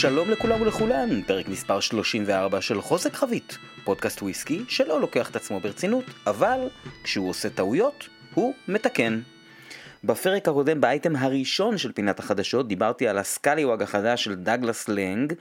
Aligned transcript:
שלום 0.00 0.30
לכולם 0.30 0.62
ולכולן, 0.62 1.22
פרק 1.22 1.48
מספר 1.48 1.80
34 1.80 2.60
של 2.60 2.80
חוזק 2.80 3.14
חבית, 3.14 3.58
פודקאסט 3.84 4.22
וויסקי 4.22 4.64
שלא 4.68 5.00
לוקח 5.00 5.30
את 5.30 5.36
עצמו 5.36 5.60
ברצינות, 5.60 6.04
אבל 6.26 6.68
כשהוא 7.04 7.30
עושה 7.30 7.50
טעויות, 7.50 8.08
הוא 8.34 8.54
מתקן. 8.68 9.20
בפרק 10.04 10.48
הקודם 10.48 10.80
באייטם 10.80 11.16
הראשון 11.16 11.78
של 11.78 11.92
פינת 11.92 12.18
החדשות 12.18 12.68
דיברתי 12.68 13.08
על 13.08 13.18
ה 13.18 13.24
Scallywag 13.24 13.82
החדש 13.82 14.24
של 14.24 14.34
Douglas 14.34 14.88
Laing 14.88 15.32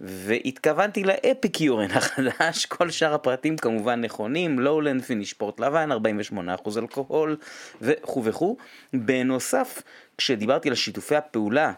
והתכוונתי 0.00 1.04
ל 1.04 1.13
Epicurean 1.13 1.90
החדש, 1.98 2.66
כל 2.66 2.90
שאר 2.90 3.14
הפרטים 3.14 3.56
כמובן 3.56 4.00
נכונים, 4.00 4.58
Lowland 4.58 5.02
finish 5.02 5.32
פורט 5.32 5.60
לבן, 5.60 5.92
48% 5.92 6.78
אלכוהול 6.78 7.36
וכו' 7.82 8.24
וכו'. 8.24 8.56
בנוסף, 8.92 9.82
כשדיברתי 10.18 10.68
על 10.68 10.74
שיתופי 10.74 11.16
הפעולה 11.16 11.72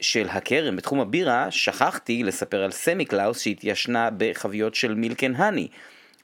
של 0.00 0.28
הכרם 0.28 0.76
בתחום 0.76 1.00
הבירה, 1.00 1.50
שכחתי 1.50 2.22
לספר 2.22 2.62
על 2.62 2.70
Samichlaus 2.70 3.40
שהתיישנה 3.40 4.08
בחביות 4.16 4.74
של 4.74 4.94
Milk & 4.94 5.34
Honey. 5.34 5.68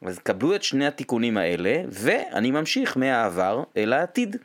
אז 0.03 0.19
קבלו 0.19 0.55
את 0.55 0.63
שני 0.63 0.87
התיקונים 0.87 1.37
האלה, 1.37 1.83
ואני 1.89 2.51
ממשיך 2.51 2.97
מהעבר 2.97 3.63
אל 3.77 3.93
העתיד. 3.93 4.37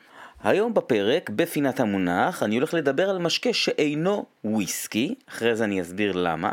היום 0.44 0.74
בפרק, 0.74 1.30
בפינת 1.30 1.80
המונח, 1.80 2.44
אני 2.44 2.56
הולך 2.56 2.74
לדבר 2.74 3.10
על 3.10 3.18
משקה 3.18 3.54
שאינו 3.54 4.26
וויסקי, 4.44 5.16
אחרי 5.30 5.56
זה 5.56 5.64
אני 5.64 5.82
אסביר 5.82 6.12
למה. 6.12 6.52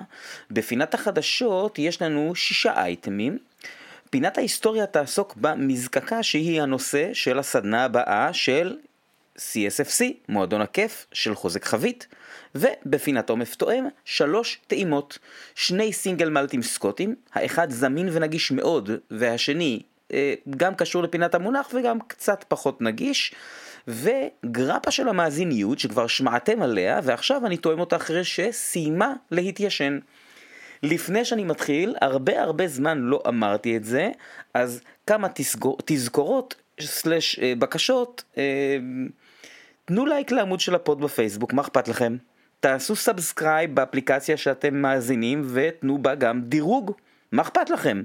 בפינת 0.50 0.94
החדשות 0.94 1.78
יש 1.78 2.02
לנו 2.02 2.34
שישה 2.34 2.72
אייטמים. 2.76 3.38
פינת 4.10 4.38
ההיסטוריה 4.38 4.86
תעסוק 4.86 5.34
במזקקה 5.36 6.22
שהיא 6.22 6.62
הנושא 6.62 7.14
של 7.14 7.38
הסדנה 7.38 7.84
הבאה 7.84 8.32
של 8.32 8.76
CSFC, 9.38 10.04
מועדון 10.28 10.60
הכיף 10.60 11.06
של 11.12 11.34
חוזק 11.34 11.64
חבית. 11.64 12.06
ובפינת 12.54 13.30
עומף 13.30 13.54
תואם, 13.54 13.84
שלוש 14.04 14.60
טעימות, 14.66 15.18
שני 15.54 15.92
סינגל 15.92 16.28
מלטים 16.28 16.62
סקוטים, 16.62 17.14
האחד 17.34 17.70
זמין 17.70 18.08
ונגיש 18.12 18.50
מאוד, 18.50 18.90
והשני 19.10 19.80
אה, 20.12 20.34
גם 20.56 20.74
קשור 20.74 21.02
לפינת 21.02 21.34
המונח 21.34 21.70
וגם 21.74 22.00
קצת 22.00 22.44
פחות 22.48 22.82
נגיש. 22.82 23.34
וגרפה 23.88 24.90
של 24.90 25.08
המאזיניות 25.08 25.78
שכבר 25.78 26.06
שמעתם 26.06 26.62
עליה 26.62 27.00
ועכשיו 27.02 27.46
אני 27.46 27.56
תואם 27.56 27.80
אותה 27.80 27.96
אחרי 27.96 28.24
שסיימה 28.24 29.12
להתיישן. 29.30 29.98
לפני 30.82 31.24
שאני 31.24 31.44
מתחיל, 31.44 31.94
הרבה 32.00 32.42
הרבה 32.42 32.68
זמן 32.68 32.98
לא 32.98 33.22
אמרתי 33.28 33.76
את 33.76 33.84
זה, 33.84 34.10
אז 34.54 34.80
כמה 35.06 35.28
תזכור, 35.34 35.78
תזכורות 35.84 36.54
slash 36.80 37.38
אה, 37.38 37.52
בקשות, 37.58 38.24
אה, 38.38 38.78
תנו 39.84 40.06
לייק 40.06 40.32
לעמוד 40.32 40.60
של 40.60 40.74
ה 40.74 40.81
pod 40.81 41.00
בפייסבוק, 41.00 41.52
מה 41.52 41.62
אכפת 41.62 41.88
לכם? 41.88 42.16
תעשו 42.60 42.96
subscribe 42.96 43.74
באפליקציה 43.74 44.36
שאתם 44.36 44.74
מאזינים 44.74 45.42
ותנו 45.52 45.98
בה 45.98 46.14
גם 46.14 46.40
דירוג, 46.40 46.92
מה 47.32 47.42
אכפת 47.42 47.70
לכם? 47.70 48.02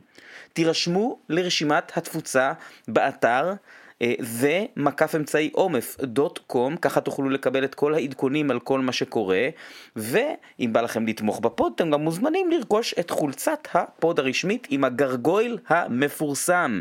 תירשמו 0.54 1.20
לרשימת 1.30 1.98
התפוצה 1.98 2.54
באתר 2.88 3.54
אה, 4.02 4.14
ומקף 4.20 5.16
אמצעי 5.16 5.50
עומף 5.54 5.98
dot 6.02 6.40
com, 6.48 6.76
ככה 6.78 7.02
תוכלו 7.02 7.30
לקבל 7.30 7.64
את 7.64 7.76
כל 7.76 7.94
העדכונים 7.94 8.52
על 8.52 8.60
כל 8.60 8.80
מה 8.80 8.92
שקורה, 8.92 9.50
ואם 9.96 10.70
בא 10.72 10.82
לכם 10.82 11.08
לתמוך 11.08 11.40
ב 11.40 11.46
pod, 11.46 11.72
אתם 11.76 11.92
גם 11.92 12.02
מוזמנים 12.02 12.52
לרכוש 12.52 12.96
את 13.00 13.10
חולצת 13.10 13.68
ה 13.74 13.85
pod 13.85 14.20
הרשמית 14.20 14.68
עם 14.70 14.84
הגרגויל 14.84 15.58
המפורסם. 15.68 16.80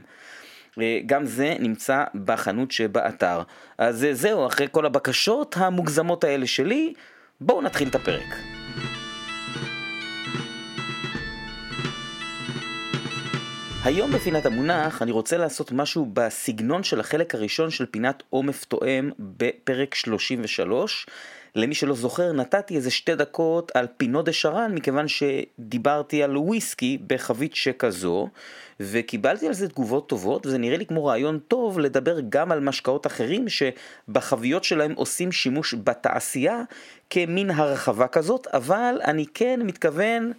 אה, 0.81 1.01
גם 1.07 1.25
זה 1.25 1.57
נמצא 1.61 2.05
בחנות 2.25 2.71
שבאתר. 2.71 3.43
אז 3.79 4.05
אה, 4.05 4.15
זהו, 4.15 4.47
אחרי 4.47 4.67
כל 4.71 4.87
הבקשות 4.87 5.57
המוגזמות 5.59 6.25
האלה 6.25 6.47
שלי, 6.47 6.95
בואו 7.41 7.63
נתחיל 7.63 7.89
את 7.89 7.95
הפרק. 7.95 8.37
היום 13.85 14.13
בפינת 14.13 14.47
המונח 14.47 15.03
אני 15.03 15.11
רוצה 15.11 15.37
לעשות 15.37 15.73
משהו 15.73 16.07
בסגנון 16.13 16.83
של 16.83 17.01
החלק 17.01 17.35
הראשון 17.35 17.71
של 17.71 17.87
פינת 17.87 18.23
עומף 18.31 18.65
תואם 18.65 19.11
בפרק 19.19 19.95
33. 19.95 21.07
למי 21.57 21.75
שלא 21.75 21.95
זוכר, 21.95 22.33
נתתי 22.33 22.77
איזה 22.77 22.91
שתי 22.91 23.15
דקות 23.15 23.73
על 23.75 23.87
פינו 23.97 24.23
דה 24.23 24.33
שרן, 24.33 24.75
מכיוון 24.75 25.07
שדיברתי 25.09 26.23
על 26.23 26.37
וויסקי 26.37 26.99
בחבית 27.07 27.55
שכזו, 27.55 28.29
וקיבלתי 28.81 29.47
על 29.47 29.53
זה 29.53 29.69
תגובות 29.69 30.09
טובות, 30.09 30.47
וזה 30.47 30.59
נראה 30.59 30.77
לי 30.77 30.87
כמו 30.87 31.05
רעיון 31.05 31.39
טוב 31.49 31.79
לדבר 31.79 32.19
גם 32.29 32.53
על 32.53 32.61
משקאות 32.61 33.07
אחרים 33.07 33.47
שבחביות 33.49 34.65
שלהם 34.65 34.93
עושים 34.93 35.33
שימוש 35.33 35.75
בתעשייה 35.75 36.63
כמין 37.11 37.51
הרחבה 37.51 38.07
כזאת, 38.07 38.47
אבל 38.47 39.01
אני 39.05 39.27
כן 39.35 39.61
מתכוון... 39.65 40.33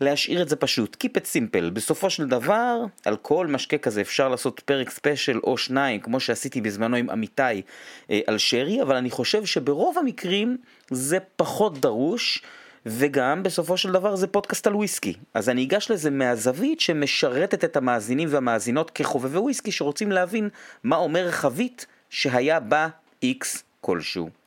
להשאיר 0.00 0.42
את 0.42 0.48
זה 0.48 0.56
פשוט, 0.56 0.96
Keep 1.04 1.20
it 1.20 1.24
simple. 1.24 1.70
בסופו 1.72 2.10
של 2.10 2.26
דבר, 2.26 2.84
על 3.04 3.16
כל 3.16 3.46
משקה 3.46 3.78
כזה 3.78 4.00
אפשר 4.00 4.28
לעשות 4.28 4.60
פרק 4.60 4.90
ספיישל 4.90 5.40
או 5.44 5.58
שניים, 5.58 6.00
כמו 6.00 6.20
שעשיתי 6.20 6.60
בזמנו 6.60 6.96
עם 6.96 7.10
עמיתי 7.10 7.62
אה, 8.10 8.20
על 8.26 8.38
שרי, 8.38 8.82
אבל 8.82 8.96
אני 8.96 9.10
חושב 9.10 9.44
שברוב 9.44 9.98
המקרים 9.98 10.56
זה 10.90 11.18
פחות 11.36 11.78
דרוש. 11.80 12.42
וגם 12.86 13.42
בסופו 13.42 13.76
של 13.76 13.92
דבר 13.92 14.16
זה 14.16 14.26
פודקאסט 14.26 14.66
על 14.66 14.76
וויסקי. 14.76 15.14
אז 15.34 15.48
אני 15.48 15.64
אגש 15.64 15.90
לזה 15.90 16.10
מהזווית 16.10 16.80
שמשרתת 16.80 17.64
את 17.64 17.76
המאזינים 17.76 18.28
והמאזינות 18.30 18.90
כחובבי 18.90 19.38
וויסקי 19.38 19.72
שרוצים 19.72 20.12
להבין 20.12 20.48
מה 20.84 20.96
אומר 20.96 21.30
חבית 21.30 21.86
שהיה 22.10 22.60
בה 22.60 22.88
איקס 23.22 23.64
כלשהו. 23.80 24.37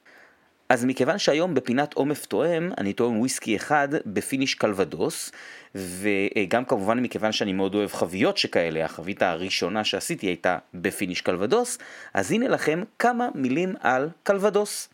אז 0.71 0.85
מכיוון 0.85 1.17
שהיום 1.17 1.53
בפינת 1.53 1.93
עומף 1.93 2.25
טועם, 2.25 2.71
אני 2.77 2.93
טועם 2.93 3.19
וויסקי 3.19 3.55
אחד 3.55 3.87
ב 4.05 4.12
finish 4.12 4.55
קלבדוס, 4.55 5.31
וגם 5.75 6.65
כמובן 6.65 6.99
מכיוון 6.99 7.31
שאני 7.31 7.53
מאוד 7.53 7.75
אוהב 7.75 7.91
חביות 7.93 8.37
שכאלה, 8.37 8.85
החבית 8.85 9.21
הראשונה 9.21 9.83
שעשיתי 9.83 10.27
הייתה 10.27 10.57
ב 10.73 10.80
finish 10.80 11.21
קלבדוס, 11.21 11.77
אז 12.13 12.31
הנה 12.31 12.47
לכם 12.47 12.83
כמה 12.99 13.29
מילים 13.35 13.75
על 13.79 14.09
קלבדוס. 14.23 14.89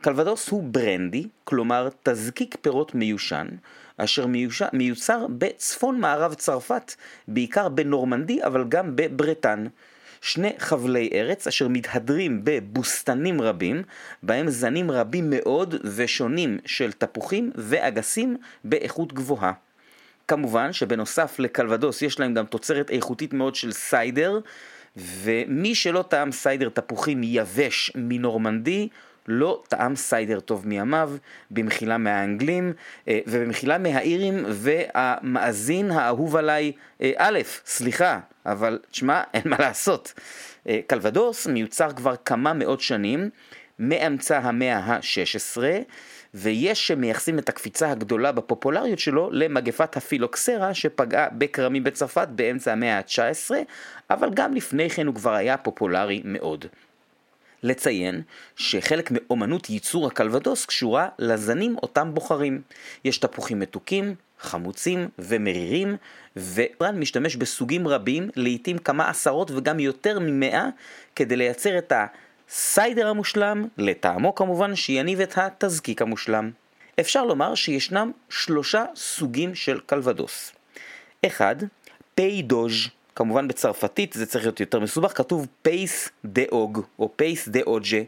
קלבדוס 0.00 0.48
הוא 0.48 0.62
ברנדי, 0.62 1.26
כלומר 1.44 1.88
תזקיק 2.02 2.56
פירות 2.60 2.94
מיושן, 2.94 3.46
אשר 3.96 4.26
מיוש... 4.26 4.62
מיוצר 4.72 5.26
בצפון 5.38 6.00
מערב 6.00 6.34
צרפת, 6.34 6.94
בעיקר 7.28 7.68
בנורמנדי 7.68 8.44
אבל 8.44 8.64
גם 8.68 8.96
בברטן. 8.96 9.66
שני 10.20 10.50
חבלי 10.58 11.10
ארץ 11.12 11.46
אשר 11.46 11.68
מתהדרים 11.68 12.40
בבוסתנים 12.44 13.40
רבים, 13.40 13.82
בהם 14.22 14.50
זנים 14.50 14.90
רבים 14.90 15.30
מאוד 15.30 15.74
ושונים 15.96 16.58
של 16.66 16.92
תפוחים 16.92 17.50
ואגסים 17.54 18.36
באיכות 18.64 19.12
גבוהה. 19.12 19.52
כמובן 20.28 20.72
שבנוסף 20.72 21.38
לקלבדוס 21.38 22.02
יש 22.02 22.20
להם 22.20 22.34
גם 22.34 22.46
תוצרת 22.46 22.90
איכותית 22.90 23.32
מאוד 23.32 23.54
של 23.54 23.72
סיידר, 23.72 24.40
ומי 24.96 25.74
שלא 25.74 26.04
טעם 26.08 26.32
סיידר 26.32 26.68
תפוחים 26.68 27.20
יבש 27.24 27.90
מנורמנדי, 27.94 28.88
לא 29.30 29.62
טעם 29.68 29.96
סיידר 29.96 30.40
טוב 30.40 30.68
מימיו, 30.68 31.12
במחילה 31.50 31.98
מהאנגלים 31.98 32.72
אה, 33.08 33.20
ובמחילה 33.26 33.78
מהאירים 33.78 34.44
והמאזין 34.48 35.90
האהוב 35.90 36.36
עליי, 36.36 36.72
אה, 37.02 37.12
א', 37.16 37.38
סליחה, 37.66 38.20
אבל 38.46 38.78
תשמע, 38.90 39.22
אין 39.34 39.42
מה 39.44 39.56
לעשות. 39.58 40.14
אה, 40.68 40.80
קלבדוס 40.86 41.46
מיוצר 41.46 41.92
כבר 41.92 42.14
כמה 42.24 42.52
מאות 42.52 42.80
שנים, 42.80 43.30
מאמצע 43.78 44.38
המאה 44.38 44.78
ה-16, 44.78 45.62
ויש 46.34 46.86
שמייחסים 46.86 47.38
את 47.38 47.48
הקפיצה 47.48 47.90
הגדולה 47.90 48.32
בפופולריות 48.32 48.98
שלו 48.98 49.30
למגפת 49.32 49.96
הפילוקסרה 49.96 50.74
שפגעה 50.74 51.28
בכרמים 51.32 51.84
בצרפת 51.84 52.28
באמצע 52.28 52.72
המאה 52.72 52.98
ה-19, 52.98 53.50
אבל 54.10 54.30
גם 54.34 54.54
לפני 54.54 54.90
כן 54.90 55.06
הוא 55.06 55.14
כבר 55.14 55.34
היה 55.34 55.56
פופולרי 55.56 56.22
מאוד. 56.24 56.66
לציין 57.62 58.22
שחלק 58.56 59.10
מאומנות 59.10 59.70
ייצור 59.70 60.06
הקלבדוס 60.06 60.66
קשורה 60.66 61.08
לזנים 61.18 61.76
אותם 61.82 62.14
בוחרים. 62.14 62.62
יש 63.04 63.18
תפוחים 63.18 63.60
מתוקים, 63.60 64.14
חמוצים 64.40 65.08
ומרירים, 65.18 65.96
וברן 66.36 66.98
משתמש 66.98 67.36
בסוגים 67.36 67.88
רבים, 67.88 68.30
לעיתים 68.36 68.78
כמה 68.78 69.08
עשרות 69.10 69.50
וגם 69.50 69.80
יותר 69.80 70.18
ממאה, 70.18 70.68
כדי 71.16 71.36
לייצר 71.36 71.78
את 71.78 71.92
הסיידר 72.48 73.08
המושלם, 73.08 73.64
לטעמו 73.78 74.34
כמובן, 74.34 74.76
שיניב 74.76 75.20
את 75.20 75.38
התזקיק 75.38 76.02
המושלם. 76.02 76.50
אפשר 77.00 77.24
לומר 77.24 77.54
שישנם 77.54 78.10
שלושה 78.28 78.84
סוגים 78.96 79.54
של 79.54 79.80
קלבדוס. 79.86 80.52
אחד, 81.26 81.56
פי 82.14 82.42
דוז' 82.42 82.88
כמובן 83.14 83.48
בצרפתית 83.48 84.12
זה 84.12 84.26
צריך 84.26 84.44
להיות 84.44 84.60
יותר 84.60 84.80
מסובך, 84.80 85.16
כתוב 85.16 85.46
Pays 85.62 86.08
d'Auge 86.24 86.80
או 86.98 87.10
Pays 87.16 87.48
d'Auge. 87.48 88.02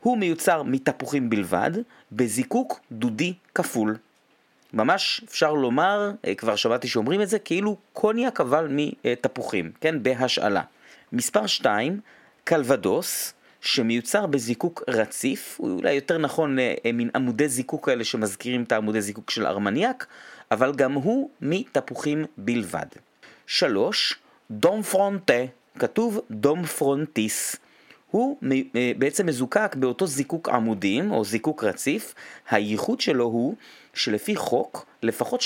הוא 0.00 0.18
מיוצר 0.18 0.62
מתפוחים 0.62 1.30
בלבד, 1.30 1.70
בזיקוק 2.12 2.80
דודי 2.92 3.34
כפול. 3.54 3.96
ממש 4.72 5.24
אפשר 5.28 5.52
לומר, 5.52 6.10
אה, 6.26 6.34
כבר 6.34 6.56
שמעתי 6.56 6.88
שאומרים 6.88 7.22
את 7.22 7.28
זה, 7.28 7.38
כאילו 7.38 7.76
קוניאק 7.92 8.40
אבל 8.40 8.68
מתפוחים, 8.70 9.72
כן, 9.80 10.02
בהשאלה. 10.02 10.62
מספר 11.12 11.46
2, 11.46 12.00
קלבדוס, 12.44 13.34
שמיוצר 13.60 14.26
בזיקוק 14.26 14.82
רציף, 14.88 15.56
הוא 15.58 15.70
אולי 15.70 15.92
יותר 15.92 16.18
נכון 16.18 16.58
אה, 16.58 16.74
אה, 16.86 16.92
מין 16.92 17.10
עמודי 17.14 17.48
זיקוק 17.48 17.88
האלה 17.88 18.04
שמזכירים 18.04 18.62
את 18.62 18.72
העמודי 18.72 19.00
זיקוק 19.00 19.30
של 19.30 19.46
ארמניאק, 19.46 20.06
אבל 20.50 20.72
גם 20.74 20.92
הוא 20.92 21.30
מתפוחים 21.40 22.24
בלבד. 22.38 22.86
שלוש, 23.52 24.18
Domfrontais, 24.50 25.42
כתוב 25.78 26.20
דום 26.30 26.66
פרונטיס. 26.66 27.56
הוא 28.10 28.36
אה, 28.76 28.92
בעצם 28.98 29.26
מזוקק 29.26 29.76
באותו 29.78 30.06
זיקוק 30.06 30.48
עמודים 30.48 31.10
או 31.10 31.24
זיקוק 31.24 31.64
רציף, 31.64 32.14
הייחוד 32.50 33.00
שלו 33.00 33.24
הוא 33.24 33.54
שלפי 33.94 34.36
חוק, 34.36 34.86
לפחות 35.02 35.40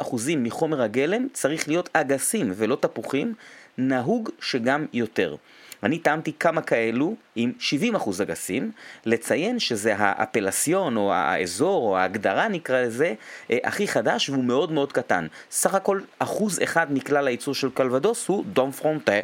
30% 0.00 0.14
מחומר 0.36 0.82
הגלם 0.82 1.26
צריך 1.32 1.68
להיות 1.68 1.88
אגסים 1.92 2.52
ולא 2.56 2.76
תפוחים, 2.76 3.34
נהוג 3.78 4.30
שגם 4.40 4.86
יותר. 4.92 5.36
אני 5.82 5.98
טעמתי 5.98 6.32
כמה 6.40 6.62
כאלו 6.62 7.14
עם 7.36 7.52
70% 7.94 8.22
אגסים, 8.22 8.70
לציין 9.06 9.58
שזה 9.58 9.94
ה 9.96 10.04
appellation 10.04 10.96
או 10.96 11.12
האזור 11.12 11.88
או 11.88 11.96
ההגדרה 11.96 12.48
נקרא 12.48 12.82
לזה 12.82 13.14
אה, 13.50 13.58
הכי 13.64 13.88
חדש 13.88 14.28
והוא 14.28 14.44
מאוד 14.44 14.72
מאוד 14.72 14.92
קטן. 14.92 15.26
סך 15.50 15.74
הכל 15.74 16.00
אחוז 16.18 16.62
אחד 16.62 16.86
מכלל 16.92 17.26
הייצור 17.26 17.54
של 17.54 17.70
קלבדוס 17.74 18.28
הוא 18.28 18.44
דום 18.44 18.70
פרונטה. 18.70 19.20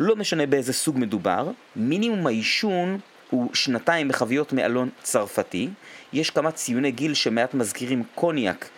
לא 0.00 0.16
משנה 0.16 0.46
באיזה 0.46 0.72
סוג 0.72 0.98
מדובר, 0.98 1.50
מינימום 1.76 2.26
העישון 2.26 2.98
הוא 3.30 3.50
שנתיים 3.54 4.08
בחביות 4.08 4.52
מאלון 4.52 4.88
צרפתי, 5.02 5.68
יש 6.12 6.30
כמה 6.30 6.50
ציוני 6.50 6.90
גיל 6.90 7.14
שמעט 7.14 7.54
מזכירים 7.54 8.02
קוניאק 8.14 8.68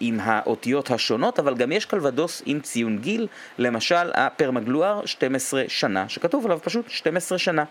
עם 0.00 0.20
האותיות 0.22 0.90
השונות, 0.90 1.38
אבל 1.38 1.54
גם 1.54 1.72
יש 1.72 1.84
קלבדוס 1.84 2.42
עם 2.46 2.60
ציון 2.60 2.98
גיל, 2.98 3.26
למשל 3.58 4.10
הפרמגלואר 4.14 5.06
12 5.06 5.64
שנה, 5.68 6.08
שכתוב 6.08 6.46
עליו 6.46 6.58
פשוט 6.62 6.90
12 6.90 7.38
שנה. 7.38 7.64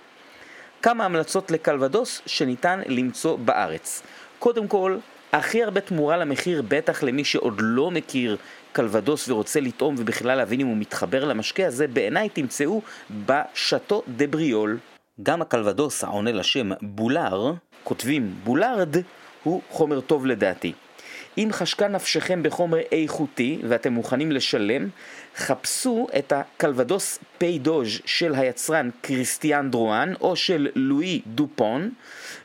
כמה 0.82 1.06
המלצות 1.06 1.52
לקלבדוס 1.52 2.22
שניתן 2.26 2.82
למצוא 2.86 3.38
בארץ. 3.38 4.04
קודם 4.40 4.68
כל, 4.68 4.98
הכי 5.34 5.64
הרבה 5.64 5.82
תמורה 5.82 6.18
למחיר, 6.18 6.64
בטח 6.68 7.04
למי 7.04 7.24
שעוד 7.24 7.54
לא 7.60 7.92
מכיר 7.92 8.38
קלבדוס 8.72 9.30
ורוצה 9.30 9.60
לטעום 9.60 9.96
ובכלל 9.98 10.38
להבין 10.38 10.60
אם 10.60 10.68
הוא 10.68 10.78
מתחבר 10.78 11.26
למשקה 11.26 11.68
הזה, 11.68 11.88
בעיניי 11.88 12.30
תמצאו 12.30 12.82
ב 13.26 13.35
Château 13.35 14.04
du 14.08 14.28
Breuil. 14.28 14.78
גם 15.24 15.42
הקלבדוס 15.42 16.04
העונה 16.04 16.32
לשם 16.32 16.72
Boulard, 16.82 17.54
כותבים 17.84 18.36
Boulard, 18.44 18.96
הוא 19.44 19.62
חומר 19.70 20.02
טוב 20.02 20.26
לדעתי. 20.26 20.74
אם 21.38 21.50
חשקה 21.52 21.88
נפשכם 21.88 22.44
בחומר 22.44 22.78
איכותי 22.92 23.60
ואתם 23.70 23.94
מוכנים 23.94 24.32
לשלם, 24.32 24.90
חפשו 25.36 26.08
את 26.18 26.34
הקלבדוס 26.36 27.20
פי 27.38 27.60
דוז' 27.60 28.00
של 28.06 28.36
היצרן 28.36 28.90
Christian 29.02 29.72
Drouin 29.72 30.14
או 30.22 30.36
של 30.36 30.70
Louis 30.76 31.22
Dupont 31.28 31.90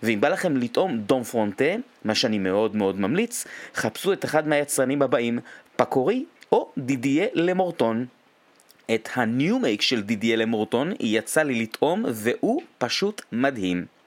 ואם 0.03 0.21
בא 0.21 0.29
לכם 0.29 0.57
לטעום 0.57 0.99
דום 0.99 1.23
פרונטה, 1.23 1.65
מה 2.05 2.15
שאני 2.15 2.39
מאוד 2.39 2.77
מאוד 2.77 3.01
ממליץ, 3.01 3.45
חפשו 3.75 4.13
את 4.13 4.25
אחד 4.25 4.49
מהיצרנים 4.49 5.03
הבאים, 5.03 5.39
פקורי 5.77 6.25
או 6.53 6.73
דידיה 6.79 7.27
למורטון. 7.35 8.07
את 8.95 9.09
הניו 9.15 9.59
מייק 9.59 9.83
של 9.83 10.03
דידיה 10.03 10.37
למורטון 10.37 10.93
יצא 11.01 11.43
לי 11.43 11.63
לטעום 11.63 12.05
והוא 12.09 12.63
פשוט 12.79 13.23
מדהים. 13.33 14.00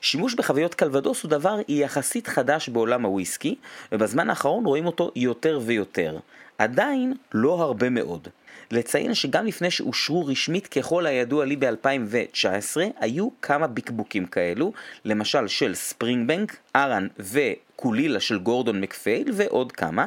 שימוש 0.00 0.34
בחוויות 0.34 0.74
קלבדוס 0.74 1.22
הוא 1.22 1.30
דבר 1.30 1.60
יחסית 1.68 2.26
חדש 2.26 2.68
בעולם 2.68 3.04
הוויסקי, 3.04 3.54
ובזמן 3.92 4.30
האחרון 4.30 4.64
רואים 4.64 4.86
אותו 4.86 5.12
יותר 5.16 5.60
ויותר. 5.64 6.18
עדיין 6.58 7.14
לא 7.34 7.62
הרבה 7.62 7.90
מאוד. 7.90 8.28
לציין 8.70 9.14
שגם 9.14 9.46
לפני 9.46 9.70
שאושרו 9.70 10.26
רשמית 10.26 10.66
ככל 10.66 11.06
הידוע 11.06 11.44
לי 11.44 11.56
ב-2019, 11.56 12.76
היו 13.00 13.28
כמה 13.42 13.66
בקבוקים 13.66 14.26
כאלו, 14.26 14.72
למשל 15.04 15.48
של 15.48 15.74
Springbank, 15.74 16.56
Arran 16.76 17.06
ו 17.18 17.31
Caol 17.31 17.82
Ila 17.82 18.20
של 18.20 18.38
Gordon 18.38 18.80
MacPhail 18.80 19.30
ועוד 19.34 19.72
כמה. 19.72 20.06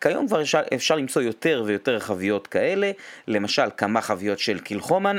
כיום 0.00 0.26
כבר 0.26 0.42
אפשר, 0.42 0.60
אפשר 0.74 0.96
למצוא 0.96 1.22
יותר 1.22 1.62
ויותר 1.66 1.98
חביות 1.98 2.46
כאלה, 2.46 2.90
למשל 3.28 3.62
כמה 3.76 4.00
חביות 4.00 4.38
של 4.38 4.58
Kilchoman, 4.58 5.18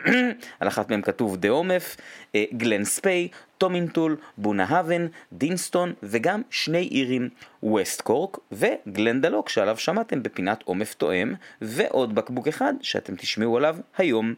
על 0.60 0.68
אחת 0.68 0.90
מהן 0.90 1.02
כתוב 1.02 1.36
דה 1.36 1.48
עומף, 1.48 1.96
אה, 2.34 2.44
Glen 2.52 2.84
Spey, 2.84 3.28
Tomintoul, 3.58 4.16
Bunnahabhain, 4.38 5.06
Deanston 5.32 5.92
וגם 6.02 6.42
שני 6.50 6.82
איריים, 6.82 7.28
West 7.62 8.00
Cork 8.00 8.38
ו 8.52 8.60
Glendalough 8.60 9.48
שעליו 9.48 9.76
שמעתם 9.76 10.22
בפינת 10.22 10.62
עומף 10.62 10.94
תואם, 10.94 11.34
ועוד 11.62 12.14
בקבוק 12.14 12.48
אחד 12.48 12.74
שאתם 12.82 13.16
תשמעו 13.16 13.56
עליו 13.56 13.76
היום. 13.98 14.34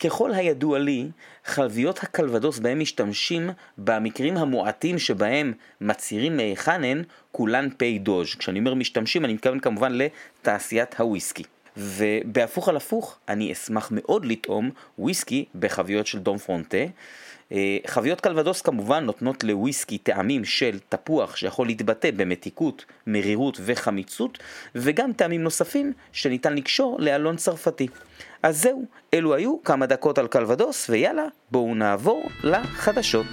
ככל 0.00 0.34
הידוע 0.34 0.78
לי, 0.78 1.06
חלביות 1.44 2.02
הקלבדוס 2.02 2.58
בהם 2.58 2.80
משתמשים 2.80 3.50
במקרים 3.78 4.36
המועטים 4.36 4.98
שבהם 4.98 5.52
מצהירים 5.80 6.36
מהיכן 6.36 6.84
הן, 6.84 7.02
כולן 7.32 7.68
פי 7.76 7.98
דוז'. 7.98 8.34
כשאני 8.34 8.58
אומר 8.58 8.74
משתמשים, 8.74 9.24
אני 9.24 9.34
מתכוון 9.34 9.60
כמובן 9.60 9.92
לתעשיית 9.92 11.00
הוויסקי. 11.00 11.42
ובהפוך 11.76 12.68
על 12.68 12.76
הפוך, 12.76 13.18
אני 13.28 13.52
אשמח 13.52 13.88
מאוד 13.92 14.24
לטעום 14.24 14.70
וויסקי 14.98 15.44
בחביות 15.54 16.06
של 16.06 16.18
דום 16.18 16.38
פרונטה. 16.38 16.78
אה, 17.52 17.78
חביות 17.86 18.20
קלבדוס 18.20 18.62
כמובן 18.62 19.04
נותנות 19.04 19.44
לוויסקי 19.44 19.98
טעמים 19.98 20.44
של 20.44 20.78
תפוח 20.88 21.36
שיכול 21.36 21.66
להתבטא 21.66 22.10
במתיקות, 22.10 22.84
מרירות 23.06 23.60
וחמיצות, 23.64 24.38
וגם 24.74 25.12
טעמים 25.12 25.42
נוספים 25.42 25.92
שניתן 26.12 26.54
לקשור 26.54 27.00
לאלון 27.00 27.36
צרפתי. 27.36 27.88
אז 28.42 28.62
זהו, 28.62 28.84
אלו 29.14 29.34
היו 29.34 29.62
כמה 29.64 29.86
דקות 29.86 30.18
על 30.18 30.26
קלבדוס, 30.26 30.90
ויאללה, 30.90 31.24
בואו 31.50 31.74
נעבור 31.74 32.28
לחדשות. 32.44 33.26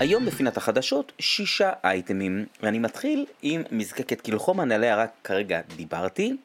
היום 0.00 0.24
בפינת 0.26 0.56
החדשות 0.56 1.12
שישה 1.18 1.72
אייטמים, 1.84 2.46
ואני 2.62 2.78
מתחיל 2.78 3.26
עם 3.42 3.62
מזקקת 3.70 4.20
קילחומן, 4.20 4.72
עליה 4.72 4.96
רק 4.96 5.10
כרגע 5.24 5.60
דיברתי. 5.76 6.36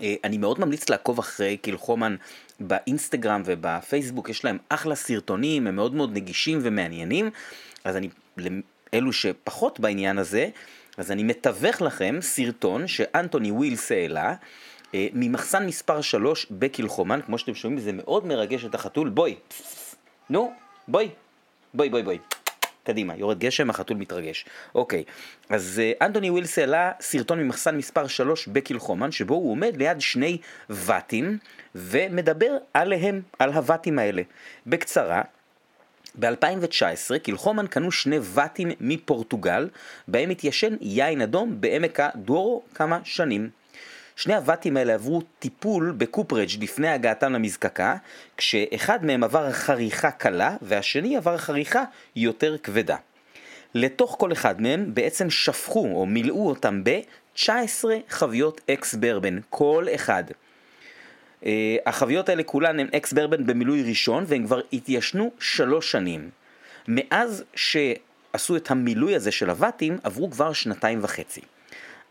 אה, 0.00 0.14
אני 0.24 0.38
מאוד 0.38 0.60
ממליץ 0.60 0.88
לעקוב 0.88 1.18
אחרי 1.18 1.56
קילחומן 1.56 2.16
באינסטגרם 2.60 3.42
ובפייסבוק, 3.44 4.28
יש 4.28 4.44
להם 4.44 4.58
אחלה 4.68 4.94
סרטונים, 4.94 5.66
הם 5.66 5.76
מאוד 5.76 5.94
מאוד 5.94 6.12
נגישים 6.12 6.58
ומעניינים, 6.62 7.30
אז 7.84 7.96
אני, 7.96 8.08
לאלו 8.92 9.12
שפחות 9.12 9.80
בעניין 9.80 10.18
הזה, 10.18 10.48
אז 10.96 11.10
אני 11.10 11.22
מתווך 11.22 11.82
לכם 11.82 12.18
סרטון 12.20 12.86
שאנטוני 12.86 13.50
ווילס 13.50 13.92
העלה. 13.92 14.34
אה, 14.94 15.06
ממחסן 15.12 15.66
מספר 15.66 16.00
3 16.00 16.46
בקילחומן, 16.50 17.20
כמו 17.26 17.38
שאתם 17.38 17.54
שומעים 17.54 17.80
זה 17.80 17.92
מאוד 17.92 18.26
מרגש 18.26 18.64
את 18.64 18.74
החתול, 18.74 19.08
בואי, 19.08 19.34
נו, 20.30 20.52
בואי, 20.88 21.08
בואי 21.74 21.88
בואי 21.88 22.02
בואי. 22.02 22.18
קדימה, 22.84 23.16
יורד 23.16 23.38
גשם, 23.38 23.70
החתול 23.70 23.96
מתרגש. 23.96 24.44
אוקיי, 24.74 25.04
אז 25.48 25.82
uh, 25.82 26.04
אנטוני 26.04 26.30
ווילס 26.30 26.58
העלה 26.58 26.92
סרטון 27.00 27.40
ממחסן 27.40 27.76
מספר 27.76 28.06
3 28.06 28.48
בקילחומן, 28.48 29.12
שבו 29.12 29.34
הוא 29.34 29.50
עומד 29.50 29.76
ליד 29.76 30.00
שני 30.00 30.38
ואטים, 30.70 31.38
ומדבר 31.74 32.56
עליהם, 32.74 33.22
על 33.38 33.52
הוואטים 33.52 33.98
האלה. 33.98 34.22
בקצרה, 34.66 35.22
ב-2019 36.18 37.18
קילחומן 37.18 37.66
קנו 37.66 37.92
שני 37.92 38.16
ואטים 38.20 38.68
מפורטוגל, 38.80 39.68
בהם 40.08 40.30
התיישן 40.30 40.76
יין 40.80 41.20
אדום 41.20 41.60
בעמק 41.60 42.00
הדורו 42.00 42.62
כמה 42.74 42.98
שנים. 43.04 43.50
שני 44.16 44.34
הוואטים 44.34 44.76
האלה 44.76 44.94
עברו 44.94 45.22
טיפול 45.38 45.94
בקופרג' 45.98 46.50
לפני 46.60 46.88
הגעתם 46.88 47.32
למזקקה, 47.32 47.96
כשאחד 48.36 49.04
מהם 49.04 49.24
עבר 49.24 49.52
חריכה 49.52 50.10
קלה 50.10 50.56
והשני 50.62 51.16
עבר 51.16 51.38
חריכה 51.38 51.84
יותר 52.16 52.58
כבדה. 52.58 52.96
לתוך 53.74 54.16
כל 54.18 54.32
אחד 54.32 54.62
מהם 54.62 54.94
בעצם 54.94 55.30
שפכו 55.30 55.88
או 55.94 56.06
מילאו 56.06 56.48
אותם 56.48 56.84
ב-19 56.84 57.84
חביות 58.08 58.60
אקס 58.70 58.94
ברבן, 58.94 59.38
כל 59.50 59.86
אחד. 59.94 60.24
Uh, 61.42 61.46
החביות 61.86 62.28
האלה 62.28 62.42
כולן 62.42 62.80
הן 62.80 62.86
אקס 62.96 63.12
ברבן 63.12 63.46
במילוי 63.46 63.82
ראשון 63.82 64.24
והן 64.26 64.44
כבר 64.46 64.60
התיישנו 64.72 65.30
שלוש 65.40 65.92
שנים. 65.92 66.30
מאז 66.88 67.44
שעשו 67.54 68.56
את 68.56 68.70
המילוי 68.70 69.14
הזה 69.14 69.32
של 69.32 69.50
הוואטים 69.50 69.98
עברו 70.02 70.30
כבר 70.30 70.52
שנתיים 70.52 70.98
וחצי. 71.02 71.40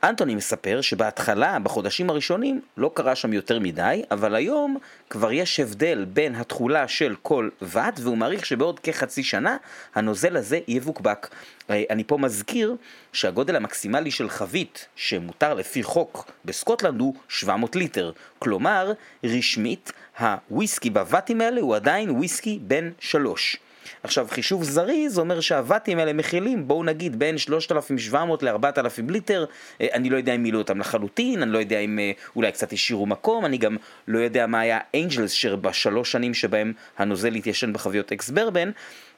אנטוני 0.04 0.36
מספר 0.36 0.82
שבהתחלה, 0.82 1.60
בחודשים 1.60 2.10
הראשונים, 2.10 2.62
לא 2.78 2.92
קרה 2.94 3.16
שם 3.16 3.34
יותר 3.34 3.60
מדי, 3.60 4.02
אבל 4.12 4.36
היום 4.36 4.78
כבר 5.10 5.32
יש 5.32 5.60
הבדל 5.60 6.06
בין 6.06 6.36
התכולה 6.36 6.88
של 6.88 7.16
כל 7.22 7.50
ואט, 7.62 8.00
והוא 8.04 8.18
מעריך 8.18 8.46
שבעוד 8.46 8.80
כחצי 8.80 9.24
שנה 9.24 9.58
הנוזל 9.96 10.38
הזה 10.38 10.60
יבוקבק. 10.68 11.28
אה, 11.70 11.84
אני 11.90 12.04
פה 12.04 12.18
מזכיר 12.18 12.76
שהגודל 13.14 13.56
המקסימלי 13.56 14.12
של 14.12 14.30
חבית 14.30 14.88
שמותר 14.96 15.54
לפי 15.54 15.84
חוק 15.84 16.32
בסקוטלנד 16.46 17.00
הוא 17.00 17.14
700 17.28 17.76
ליטר. 17.76 18.12
כלומר, 18.40 18.92
רשמית, 19.24 19.92
הוויסקי 20.20 20.90
בוואטים 20.90 21.42
האלה 21.42 21.62
הוא 21.62 21.76
עדיין 21.76 22.10
וויסקי 22.10 22.60
בן 22.62 22.90
שלוש. 23.00 23.58
עכשיו, 24.04 24.28
חישוב 24.30 24.64
זריז 24.64 25.20
אומר 25.20 25.40
שהוואטים 25.40 26.00
האלה 26.00 26.14
מכילים, 26.14 26.68
בואו 26.68 26.84
נגיד, 26.84 27.20
בין 27.20 27.38
3,700 27.38 28.44
ל-4,000 28.44 29.12
ליטר, 29.12 29.46
אה, 29.82 29.88
אני 29.94 30.10
לא 30.10 30.18
יודע 30.18 30.36
אם 30.36 30.44
מילאו 30.44 30.60
אותם 30.60 30.80
לחלוטין, 30.80 31.42
אני 31.42 31.52
לא 31.52 31.58
יודע 31.58 31.80
אם 31.80 32.00
אה, 32.00 32.12
אולי 32.36 32.52
קצת 32.52 32.74
השאירו 32.74 33.06
מקום, 33.06 33.46
אני 33.46 33.58
גם 33.58 33.78
לא 34.08 34.20
יודע 34.20 34.48
מה 34.48 34.60
היה 34.60 34.80
angel's 34.96 35.32
share 35.32 35.56
בשלוש 35.56 36.12
שנים 36.12 36.34
שבהם 36.34 36.74
הנוזל 36.98 37.36
התיישן 37.36 37.74
בחביות 37.74 38.12
ex 38.12 38.30
bourbon, 38.30 38.72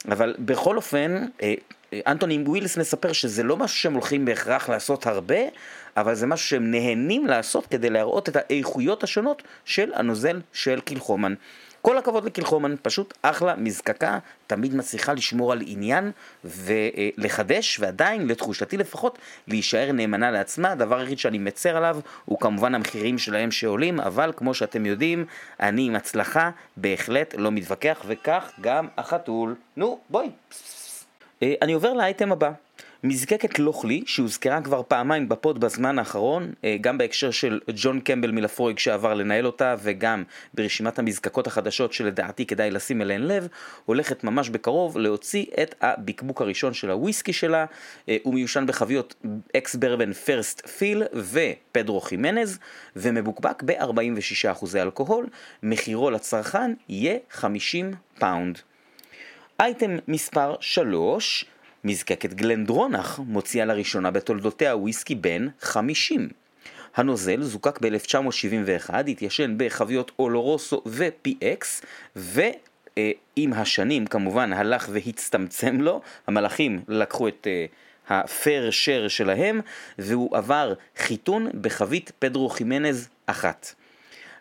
אבל 0.08 0.34
בכל 0.38 0.76
אופן, 0.76 1.26
אה, 1.42 1.54
אנטוני 2.06 2.42
ווילס 2.46 2.76
מספר 2.76 3.12
שזה 3.12 3.42
לא 3.42 3.56
משהו 3.56 3.78
שהם 3.78 3.92
הולכים 3.92 4.24
בהכרח 4.24 4.68
לעשות 4.68 5.06
הרבה, 5.06 5.38
אבל 5.96 6.14
זה 6.14 6.26
משהו 6.26 6.48
שהם 6.48 6.70
נהנים 6.70 7.26
לעשות 7.26 7.66
כדי 7.66 7.90
להראות 7.90 8.28
את 8.28 8.36
האיכויות 8.36 9.04
השונות 9.04 9.42
של 9.64 9.90
הנוזל 9.94 10.40
של 10.52 10.80
קילחומן. 10.80 11.34
כל 11.82 11.98
הכבוד 11.98 12.24
לקילחומן, 12.24 12.74
פשוט 12.82 13.14
אחלה 13.22 13.56
מזקקה, 13.56 14.18
תמיד 14.46 14.74
מצליחה 14.74 15.12
לשמור 15.12 15.52
על 15.52 15.62
עניין 15.66 16.10
ולחדש, 16.44 17.80
ועדיין, 17.80 18.26
לתחושתי 18.26 18.76
לפחות, 18.76 19.18
להישאר 19.48 19.92
נאמנה 19.92 20.30
לעצמה. 20.30 20.70
הדבר 20.70 20.98
היחיד 20.98 21.18
שאני 21.18 21.38
מצר 21.38 21.76
עליו 21.76 22.00
הוא 22.24 22.40
כמובן 22.40 22.74
המחירים 22.74 23.18
שלהם 23.18 23.50
שעולים, 23.50 24.00
אבל 24.00 24.32
כמו 24.36 24.54
שאתם 24.54 24.86
יודעים, 24.86 25.24
אני 25.60 25.86
עם 25.86 25.96
הצלחה 25.96 26.50
בהחלט 26.76 27.34
לא 27.38 27.52
מתווכח, 27.52 28.02
וכך 28.06 28.52
גם 28.60 28.88
החתול. 28.96 29.54
נו, 29.76 29.98
בואי. 30.10 30.30
אה, 31.42 31.54
אני 31.62 31.72
עובר 31.72 31.92
לאייטם 31.92 32.32
הבא. 32.32 32.50
מזקקת 33.04 33.58
Lochlea, 33.58 34.02
שהוזכרה 34.06 34.60
כבר 34.60 34.82
פעמיים 34.88 35.28
ב 35.28 35.36
pod 35.36 35.60
בזמן 35.60 35.98
האחרון, 35.98 36.52
אה, 36.64 36.76
גם 36.80 36.98
בהקשר 36.98 37.30
של 37.30 37.60
ג'ון 37.74 38.00
קמבל 38.00 38.30
מ 38.30 38.35
Laphroaig 38.35 38.78
שעבר 38.78 39.14
לנהל 39.14 39.46
אותה, 39.46 39.74
וגם 39.82 40.24
ברשימת 40.54 40.98
המזקקות 40.98 41.46
החדשות 41.46 41.92
שלדעתי 41.92 42.46
כדאי 42.46 42.70
לשים 42.70 43.02
אליהן 43.02 43.22
לב, 43.22 43.48
הולכת 43.84 44.24
ממש 44.24 44.48
בקרוב 44.48 44.98
להוציא 44.98 45.44
את 45.62 45.74
הבקבוק 45.80 46.40
הראשון 46.42 46.74
של 46.74 46.90
הוויסקי 46.90 47.32
שלה, 47.32 47.64
אה, 48.08 48.16
הוא 48.22 48.34
מיושן 48.34 48.64
בחביות 48.66 49.14
ex 49.56 49.74
bourbon 49.74 50.12
first 50.12 50.66
fill 50.66 51.02
ו 51.12 51.27
Pedro 51.27 52.00
Ximénez, 52.00 52.58
ומבוקבק 52.96 53.62
ב-46% 53.62 54.76
אלכוהול, 54.76 55.26
מחירו 55.62 56.10
לצרכן 56.10 56.74
יהיה 56.88 57.18
50 57.30 57.94
פאונד. 58.18 58.58
אייטם 59.60 59.96
מספר 60.08 60.54
3 60.60 61.44
מזקקת 61.84 62.34
גלנדרונח 62.34 63.20
מוציאה 63.26 63.64
לראשונה 63.64 64.10
בתולדותיה 64.10 64.76
וויסקי 64.76 65.14
בן 65.14 65.48
50. 65.60 66.28
הנוזל 66.96 67.42
זוקק 67.42 67.78
ב-1971, 67.82 68.94
התיישן 69.08 69.54
בחביות 69.56 70.12
אולורוסו 70.18 70.82
ו-PX, 70.86 71.84
ועם 72.16 73.52
השנים 73.52 74.06
כמובן 74.06 74.52
הלך 74.52 74.88
והצטמצם 74.92 75.80
לו, 75.80 76.00
המלאכים 76.26 76.80
לקחו 76.88 77.28
את 77.28 77.46
הפייר 78.08 78.70
שר 78.70 79.08
שלהם, 79.08 79.60
והוא 79.98 80.36
עבר 80.36 80.74
חיתון 80.96 81.48
בחבית 81.60 82.12
פדרו 82.18 82.48
חימנז 82.48 83.08
אחת. 83.26 83.74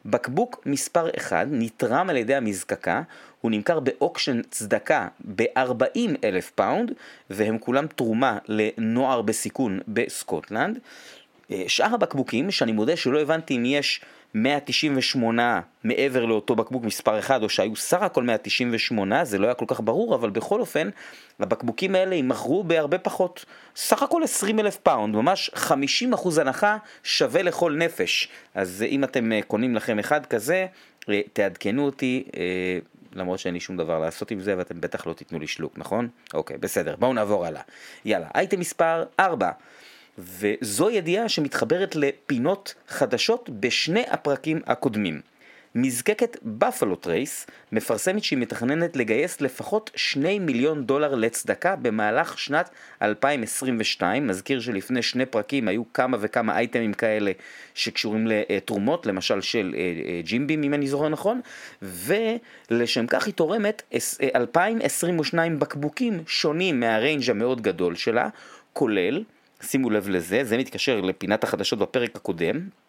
בקבוק 0.05 0.61
מספר 0.65 1.09
1 1.17 1.47
נתרם 1.51 2.09
על 2.09 2.17
ידי 2.17 2.35
המזקקה, 2.35 3.01
הוא 3.41 3.51
נמכר 3.51 3.79
ב 3.79 3.87
auction 3.87 4.41
צדקה 4.41 5.07
ב-40 5.35 5.99
אלף 6.23 6.51
פאונד, 6.55 6.91
והם 7.29 7.57
כולם 7.57 7.87
תרומה 7.87 8.37
לנוער 8.47 9.21
בסיכון 9.21 9.79
בסקוטלנד. 9.87 10.79
אה, 11.51 11.63
שאר 11.67 11.93
הבקבוקים, 11.93 12.51
שאני 12.51 12.71
מודה 12.71 12.95
שלא 12.95 13.21
הבנתי 13.21 13.57
אם 13.57 13.65
יש 13.65 14.01
198 14.35 15.61
מעבר 15.83 16.25
לאותו 16.25 16.55
בקבוק 16.55 16.83
מספר 16.83 17.19
1 17.19 17.43
או 17.43 17.49
שהיו 17.49 17.75
סך 17.75 18.01
הכל 18.01 18.23
198, 18.23 19.25
זה 19.25 19.37
לא 19.37 19.45
היה 19.45 19.53
כל 19.53 19.65
כך 19.67 19.81
ברור, 19.81 20.15
אבל 20.15 20.29
בכל 20.29 20.59
אופן, 20.59 20.89
הבקבוקים 21.39 21.95
האלה 21.95 22.15
יימכרו 22.15 22.63
בהרבה 22.63 22.97
פחות. 22.97 23.45
סך 23.75 24.03
הכל 24.03 24.23
20 24.23 24.59
אלף 24.59 24.77
פאונד, 24.77 25.15
ממש 25.15 25.51
50 25.53 26.13
אחוז 26.13 26.37
הנחה 26.37 26.77
שווה 27.03 27.41
לכל 27.41 27.73
נפש. 27.73 28.29
אז 28.55 28.85
אם 28.87 29.03
אתם 29.03 29.31
אה, 29.31 29.41
קונים 29.41 29.75
לכם 29.75 29.99
אחד 29.99 30.25
כזה, 30.25 30.65
אה, 31.09 31.21
תעדכנו 31.33 31.85
אותי, 31.85 32.23
למרות 33.13 33.39
שאין 33.39 33.53
לי 33.53 33.59
שום 33.59 33.77
דבר 33.77 33.99
לעשות 33.99 34.31
עם 34.31 34.39
זה 34.39 34.57
ואתם 34.57 34.81
בטח 34.81 35.07
לא 35.07 35.13
תיתנו 35.13 35.39
לי 35.39 35.47
שלוק, 35.47 35.77
נכון? 35.77 36.09
אוקיי, 36.33 36.57
בסדר, 36.57 36.95
בואו 36.99 37.13
נעבור 37.13 37.45
הלאה. 37.45 37.61
יאללה, 38.05 38.27
אייטם 38.35 38.59
מספר 38.59 39.03
4. 39.19 39.51
וזו 40.17 40.89
ידיעה 40.89 41.29
שמתחברת 41.29 41.95
לפינות 41.95 42.73
חדשות 42.87 43.49
בשני 43.49 44.03
הפרקים 44.09 44.61
הקודמים. 44.65 45.21
מזקקת 45.75 46.37
Buffalo 46.43 46.95
Trace 46.95 47.47
מפרסמת 47.71 48.23
שהיא 48.23 48.39
מתכננת 48.39 48.95
לגייס 48.95 49.41
לפחות 49.41 49.91
2 49.95 50.45
מיליון 50.45 50.85
דולר 50.85 51.15
לצדקה 51.15 51.75
במהלך 51.75 52.39
שנת 52.39 52.69
2022. 53.01 54.27
מזכיר 54.27 54.59
שלפני 54.59 55.01
שני 55.01 55.25
פרקים 55.25 55.67
היו 55.67 55.93
כמה 55.93 56.17
וכמה 56.21 56.57
אייטמים 56.57 56.93
כאלה 56.93 57.31
שקשורים 57.73 58.27
לתרומות, 58.27 59.05
למשל 59.05 59.41
של 59.41 59.73
אה, 59.77 59.79
אה, 59.81 60.21
ג'ימבים 60.21 60.63
אם 60.63 60.73
אני 60.73 60.87
זוכר 60.87 61.09
נכון, 61.09 61.41
ולשם 61.81 63.07
כך 63.07 63.25
היא 63.25 63.33
תורמת 63.33 63.81
2,022 64.35 65.59
בקבוקים 65.59 66.23
שונים 66.27 66.79
מהריינג' 66.79 67.29
המאוד 67.29 67.61
גדול 67.61 67.95
שלה, 67.95 68.29
כולל 68.73 69.23
שימו 69.61 69.89
לב 69.89 70.09
לזה, 70.09 70.43
זה 70.43 70.57
מתקשר 70.57 71.01
לפינת 71.01 71.43
החדשות 71.43 71.79
בפרק 71.79 72.15
הקודם. 72.15 72.80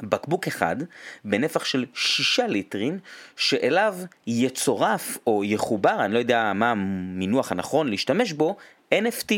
בקבוק 0.00 0.46
אחד 0.46 0.76
בנפח 1.24 1.64
של 1.64 1.86
שישה 1.94 2.46
ליטרים 2.46 2.98
שאליו 3.36 3.96
יצורף 4.26 5.18
או 5.26 5.44
יחובר, 5.44 6.04
אני 6.04 6.14
לא 6.14 6.18
יודע 6.18 6.52
מה 6.54 6.70
המינוח 6.70 7.52
הנכון 7.52 7.88
להשתמש 7.88 8.32
בו, 8.32 8.56
NFT. 8.94 9.34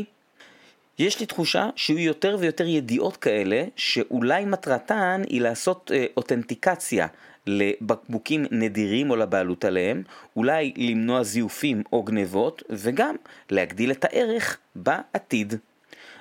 יש 0.99 1.21
לי 1.21 1.27
תחושה 1.27 1.71
שיהיו 1.77 1.99
יותר 1.99 2.37
ויותר 2.41 2.67
ידיעות 2.67 3.17
כאלה 3.17 3.65
שאולי 3.77 4.45
מטרתן 4.45 5.23
היא 5.29 5.41
לעשות 5.41 5.91
אה, 5.95 6.07
אותנטיקציה 6.17 7.07
לבקבוקים 7.47 8.47
נדירים 8.50 9.11
או 9.11 9.17
לבעלות 9.17 9.65
עליהם, 9.65 10.03
אולי 10.37 10.73
למנוע 10.77 11.23
זיופים 11.23 11.83
או 11.93 12.03
גנבות 12.03 12.62
וגם 12.71 13.17
להגדיל 13.50 13.91
את 13.91 14.05
הערך 14.05 14.59
בעתיד. 14.75 15.55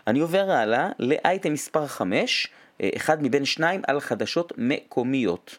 אני 0.07 0.19
עובר 0.19 0.51
הלאה 0.51 0.89
לאייטם 0.99 1.53
מספר 1.53 1.87
5, 1.87 2.47
אה, 2.47 2.51
אחד 2.95 3.23
מבין 3.23 3.45
שניים 3.45 3.81
על 3.87 3.99
חדשות 3.99 4.53
מקומיות. 4.57 5.57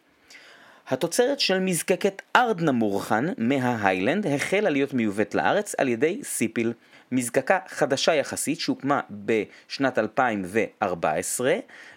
התוצרת 0.88 1.40
של 1.40 1.58
מזקקת 1.58 2.22
ארדנה 2.36 2.72
מורחן 2.72 3.26
מההיילנד 3.38 4.26
החלה 4.26 4.70
להיות 4.70 4.94
מיובאת 4.94 5.34
לארץ 5.34 5.74
על 5.78 5.88
ידי 5.88 6.20
סיפיל. 6.22 6.72
מזקקה 7.12 7.58
חדשה 7.68 8.14
יחסית 8.14 8.60
שהוקמה 8.60 9.00
בשנת 9.10 9.98
2014 9.98 11.54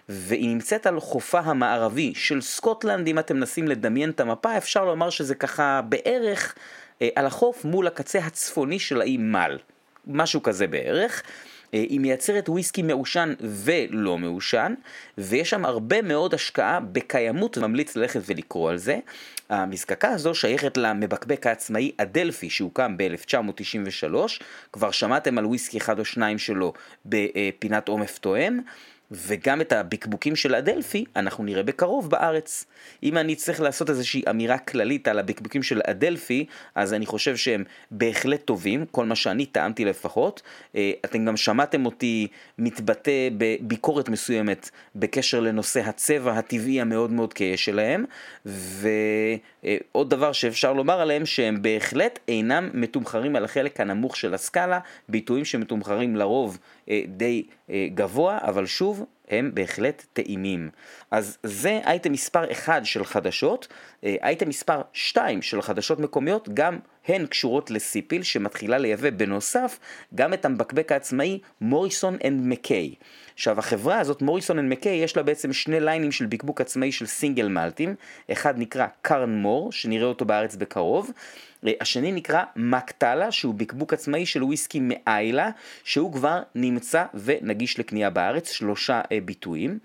והיא 0.08 0.48
נמצאת 0.48 0.86
על 0.86 1.00
חופה 1.00 1.38
המערבי 1.38 2.12
של 2.14 2.40
סקוטלנד, 2.40 3.06
אם 3.08 3.18
אתם 3.18 3.36
מנסים 3.36 3.68
לדמיין 3.68 4.10
את 4.10 4.20
המפה 4.20 4.56
אפשר 4.56 4.84
לומר 4.84 5.10
שזה 5.10 5.34
ככה 5.34 5.80
בערך 5.88 6.54
אה, 7.02 7.08
על 7.14 7.26
החוף 7.26 7.64
מול 7.64 7.86
הקצה 7.86 8.18
הצפוני 8.18 8.78
של 8.78 9.00
האי 9.00 9.16
מל, 9.16 9.58
משהו 10.06 10.42
כזה 10.42 10.66
בערך. 10.66 11.22
אה, 11.74 11.78
היא 11.78 12.00
מייצרת 12.00 12.48
וויסקי 12.48 12.82
מעושן 12.82 13.34
ולא 13.40 14.18
מעושן, 14.18 14.74
ויש 15.18 15.50
שם 15.50 15.64
הרבה 15.64 16.02
מאוד 16.02 16.34
השקעה 16.34 16.80
בקיימות, 16.80 17.58
ממליץ 17.58 17.96
ללכת 17.96 18.20
ולקרוא 18.26 18.70
על 18.70 18.76
זה. 18.76 18.98
המזקקה 19.48 20.08
הזו 20.08 20.34
שייכת 20.34 20.76
למבקבק 20.76 21.46
העצמאי 21.46 21.92
אדלפי 21.96 22.50
שהוקם 22.50 22.96
ב-1993, 22.96 24.14
כבר 24.72 24.90
שמעתם 24.90 25.38
על 25.38 25.46
וויסקי 25.46 25.78
אחד 25.78 25.98
או 25.98 26.04
שניים 26.04 26.38
שלו 26.38 26.72
בפינת 27.06 27.88
עומף 27.88 28.18
תואם. 28.18 28.60
וגם 29.12 29.60
את 29.60 29.72
הבקבוקים 29.72 30.36
של 30.36 30.54
אדלפי 30.54 31.04
אנחנו 31.16 31.44
נראה 31.44 31.62
בקרוב 31.62 32.10
בארץ. 32.10 32.66
אם 33.02 33.18
אני 33.18 33.34
צריך 33.34 33.60
לעשות 33.60 33.90
איזושהי 33.90 34.22
אמירה 34.30 34.58
כללית 34.58 35.08
על 35.08 35.18
הבקבוקים 35.18 35.62
של 35.62 35.80
אדלפי, 35.86 36.46
אז 36.74 36.94
אני 36.94 37.06
חושב 37.06 37.36
שהם 37.36 37.64
בהחלט 37.90 38.44
טובים, 38.44 38.84
כל 38.90 39.06
מה 39.06 39.16
שאני 39.16 39.46
טעמתי 39.46 39.84
לפחות. 39.84 40.42
אה, 40.76 40.90
אתם 41.04 41.24
גם 41.24 41.36
שמעתם 41.36 41.86
אותי 41.86 42.28
מתבטא 42.58 43.28
בביקורת 43.38 44.08
מסוימת 44.08 44.70
בקשר 44.96 45.40
לנושא 45.40 45.80
הצבע 45.80 46.32
הטבעי 46.32 46.80
המאוד 46.80 47.12
מאוד 47.12 47.34
כהה 47.34 47.56
שלהם, 47.56 48.04
ועוד 48.46 50.10
דבר 50.10 50.32
שאפשר 50.32 50.72
לומר 50.72 51.00
עליהם 51.00 51.26
שהם 51.26 51.62
בהחלט 51.62 52.18
אינם 52.28 52.70
מתומחרים 52.74 53.36
על 53.36 53.44
החלק 53.44 53.80
הנמוך 53.80 54.16
של 54.16 54.34
הסקאלה, 54.34 54.78
ביטויים 55.08 55.44
שמתומחרים 55.44 56.16
לרוב 56.16 56.58
די 57.08 57.46
אה, 57.70 57.88
גבוה, 57.94 58.38
אבל 58.42 58.66
שוב, 58.66 59.04
הם 59.28 59.50
בהחלט 59.54 60.04
טעימים. 60.12 60.70
אז 61.10 61.38
זה 61.42 61.80
אייטם 61.86 62.12
מספר 62.12 62.52
1 62.52 62.86
של 62.86 63.04
חדשות, 63.04 63.68
אה, 64.04 64.16
אייטם 64.22 64.48
מספר 64.48 64.80
2 64.92 65.42
של 65.42 65.62
חדשות 65.62 66.00
מקומיות, 66.00 66.48
גם 66.54 66.78
הן 67.08 67.26
קשורות 67.26 67.70
לסיפיל 67.70 68.22
שמתחילה 68.22 68.78
לייבא 68.78 69.10
בנוסף 69.10 69.78
גם 70.14 70.34
את 70.34 70.44
המבקבק 70.44 70.92
העצמאי 70.92 71.38
Morrison 71.60 72.16
and 72.24 72.46
Mackay. 72.46 72.94
עכשיו 73.34 73.58
החברה 73.58 73.98
הזאת, 73.98 74.22
Morrison 74.22 74.58
and 74.58 74.70
Mackay, 74.70 74.96
יש 74.96 75.16
לה 75.16 75.22
בעצם 75.22 75.52
שני 75.52 75.80
ליינים 75.80 76.12
של 76.12 76.26
בקבוק 76.26 76.60
עצמאי 76.60 76.92
של 76.92 77.06
סינגל 77.06 77.48
מלטים, 77.48 77.94
אחד 78.32 78.58
נקרא 78.58 78.86
Càrn 79.02 79.34
Mòr, 79.34 79.72
שנראה 79.72 80.06
אותו 80.06 80.24
בארץ 80.24 80.56
בקרוב, 80.56 81.10
השני 81.80 82.12
נקרא 82.12 82.42
Mac-Talla, 82.56 83.32
שהוא 83.32 83.54
בקבוק 83.54 83.92
עצמאי 83.92 84.26
של 84.26 84.44
וויסקי 84.44 84.80
מאיילה, 84.82 85.50
שהוא 85.84 86.12
כבר 86.12 86.42
נמצא 86.54 87.04
ונגיש 87.14 87.78
לקנייה 87.78 88.10
בארץ, 88.10 88.50
שלושה 88.50 89.00
אה, 89.12 89.18
ביטויים. 89.24 89.78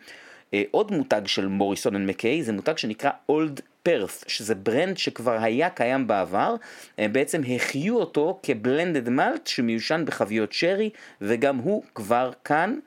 אה, 0.53 0.63
עוד 0.71 0.91
מותג 0.91 1.21
של 1.25 1.47
Morrison 1.47 1.95
and 1.95 2.09
Mackay 2.09 2.43
זה 2.43 2.53
מותג 2.53 2.77
שנקרא 2.77 3.11
Old 3.29 3.61
Perth, 3.83 4.23
שזה 4.27 4.55
brand 4.55 4.97
שכבר 4.97 5.37
היה 5.41 5.69
קיים 5.69 6.07
בעבר, 6.07 6.55
הם 6.97 7.13
בעצם 7.13 7.41
החיו 7.55 7.95
אותו 7.95 8.39
כ 8.43 8.58
blended 8.58 9.09
malt 9.09 9.47
שמיושן 9.47 10.03
בחביות 10.05 10.53
שרי, 10.53 10.89
וגם 11.21 11.57
הוא 11.57 11.83
כבר 11.95 12.31
כאן. 12.43 12.79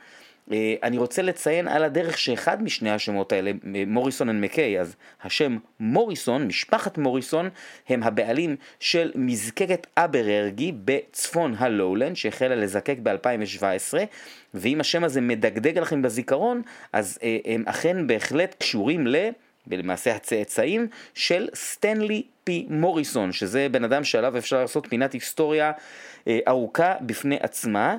אה, 0.53 0.75
אני 0.83 0.99
רוצה 0.99 1.23
לציין 1.23 1.69
על 1.69 1.85
הדרך 1.85 2.19
שאחד 2.19 2.63
משני 2.63 2.91
השמות 2.91 3.33
האלה, 3.33 3.51
Morrison 3.87 4.29
and 4.29 4.45
Mackay, 4.45 4.81
אז 4.81 4.97
השם 5.23 5.59
מוריסון, 5.81 6.47
משפחת 6.47 6.99
מוריסון, 6.99 7.49
הם 7.89 8.03
הבעלים 8.03 8.57
של 8.81 9.13
מזקקת 9.15 9.87
אברגי 9.97 10.73
בצפון 10.85 11.55
הלואולנד, 11.59 12.17
שהחלה 12.17 12.55
לזקק 12.55 12.97
ב-2017, 13.03 13.95
ואם 14.55 14.81
השם 14.81 15.05
הזה 15.05 15.21
מדגדג 15.21 15.79
לכם 15.79 16.03
בזיכרון, 16.03 16.63
אז 16.93 17.19
אה, 17.23 17.39
הם 17.45 17.65
אכן 17.67 18.07
בהחלט 18.07 18.55
קשורים 18.59 19.07
ל... 19.07 19.17
ולמעשה 19.67 20.15
הצאצאים 20.15 20.89
של 21.15 21.49
סטנלי 21.55 22.23
פי 22.45 22.67
מוריסון, 22.71 23.33
שזה 23.33 23.67
בן 23.71 23.85
אדם 23.85 24.05
שעליו 24.05 24.39
אפשר 24.39 24.61
לעשות 24.61 24.87
פינת 24.87 25.13
היסטוריה 25.13 25.73
אה, 26.29 26.39
ארוכה 26.49 26.95
בפני 27.01 27.37
עצמה. 27.41 27.97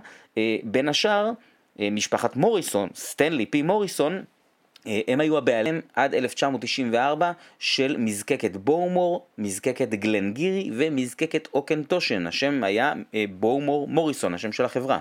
בין 0.64 0.90
השאר, 0.90 1.26
אה, 1.26 1.32
משפחת 1.80 2.36
מוריסון, 2.36 2.90
סטנלי 2.96 3.46
פי 3.46 3.62
מוריסון, 3.62 4.24
אה, 4.88 5.02
הם 5.08 5.20
היו 5.20 5.38
הבעלים 5.38 5.82
עד 5.96 6.16
1994 6.16 7.32
של 7.60 7.96
מזקקת 8.00 8.56
בורמור, 8.56 9.28
מזקקת 9.38 9.90
גלנגירי 9.90 10.72
ומזקקת 10.74 11.48
אוקנטושן, 11.54 12.28
השם 12.28 12.64
היה 12.64 12.94
אה, 13.14 13.26
בורמור 13.30 13.88
מוריסון, 13.88 14.34
השם 14.34 14.52
של 14.52 14.66
החברה. 14.66 15.00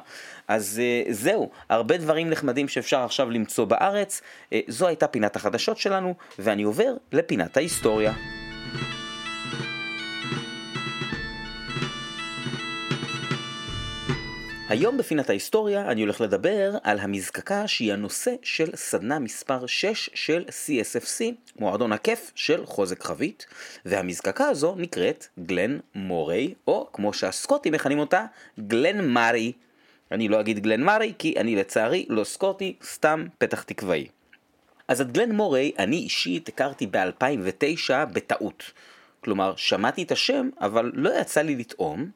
אז 0.48 0.80
זהו, 1.08 1.50
הרבה 1.68 1.96
דברים 1.96 2.30
נחמדים 2.30 2.68
שאפשר 2.68 3.00
עכשיו 3.00 3.30
למצוא 3.30 3.64
בארץ, 3.64 4.22
זו 4.68 4.86
הייתה 4.86 5.06
פינת 5.06 5.36
החדשות 5.36 5.78
שלנו, 5.78 6.14
ואני 6.38 6.62
עובר 6.62 6.94
לפינת 7.12 7.56
ההיסטוריה. 7.56 8.39
היום 14.70 14.96
בפינת 14.96 15.30
ההיסטוריה 15.30 15.90
אני 15.90 16.00
הולך 16.00 16.20
לדבר 16.20 16.76
על 16.82 16.98
המזקקה 16.98 17.68
שהיא 17.68 17.92
הנושא 17.92 18.34
של 18.42 18.76
סדנה 18.76 19.18
מספר 19.18 19.66
6 19.66 20.10
של 20.14 20.44
CSFC, 20.48 21.24
מועדון 21.58 21.92
הכיף 21.92 22.32
של 22.34 22.66
חוזק 22.66 23.02
חבית, 23.02 23.46
והמזקקה 23.84 24.48
הזו 24.48 24.74
נקראת 24.78 25.26
גלן 25.46 25.78
מורי, 25.94 26.54
או 26.66 26.88
כמו 26.92 27.12
שהסקוטים 27.12 27.72
מכנים 27.72 27.98
אותה, 27.98 28.24
גלן 28.60 29.08
מארי. 29.08 29.52
אני 30.12 30.28
לא 30.28 30.40
אגיד 30.40 30.58
גלן 30.58 30.80
מארי 30.80 31.12
כי 31.18 31.34
אני 31.36 31.56
לצערי 31.56 32.06
לא 32.08 32.24
סקוטי, 32.24 32.74
סתם 32.84 33.26
פתח 33.38 33.62
תקוואי. 33.62 34.06
אז 34.88 35.00
את 35.00 35.12
גלן 35.12 35.32
מורי 35.32 35.72
אני 35.78 35.96
אישית 35.96 36.48
הכרתי 36.48 36.86
ב-2009 36.86 38.04
בטעות. 38.12 38.72
כלומר, 39.20 39.52
שמעתי 39.56 40.02
את 40.02 40.12
השם, 40.12 40.48
אבל 40.60 40.92
לא 40.94 41.20
יצא 41.20 41.42
לי 41.42 41.56
לטעום. 41.56 42.10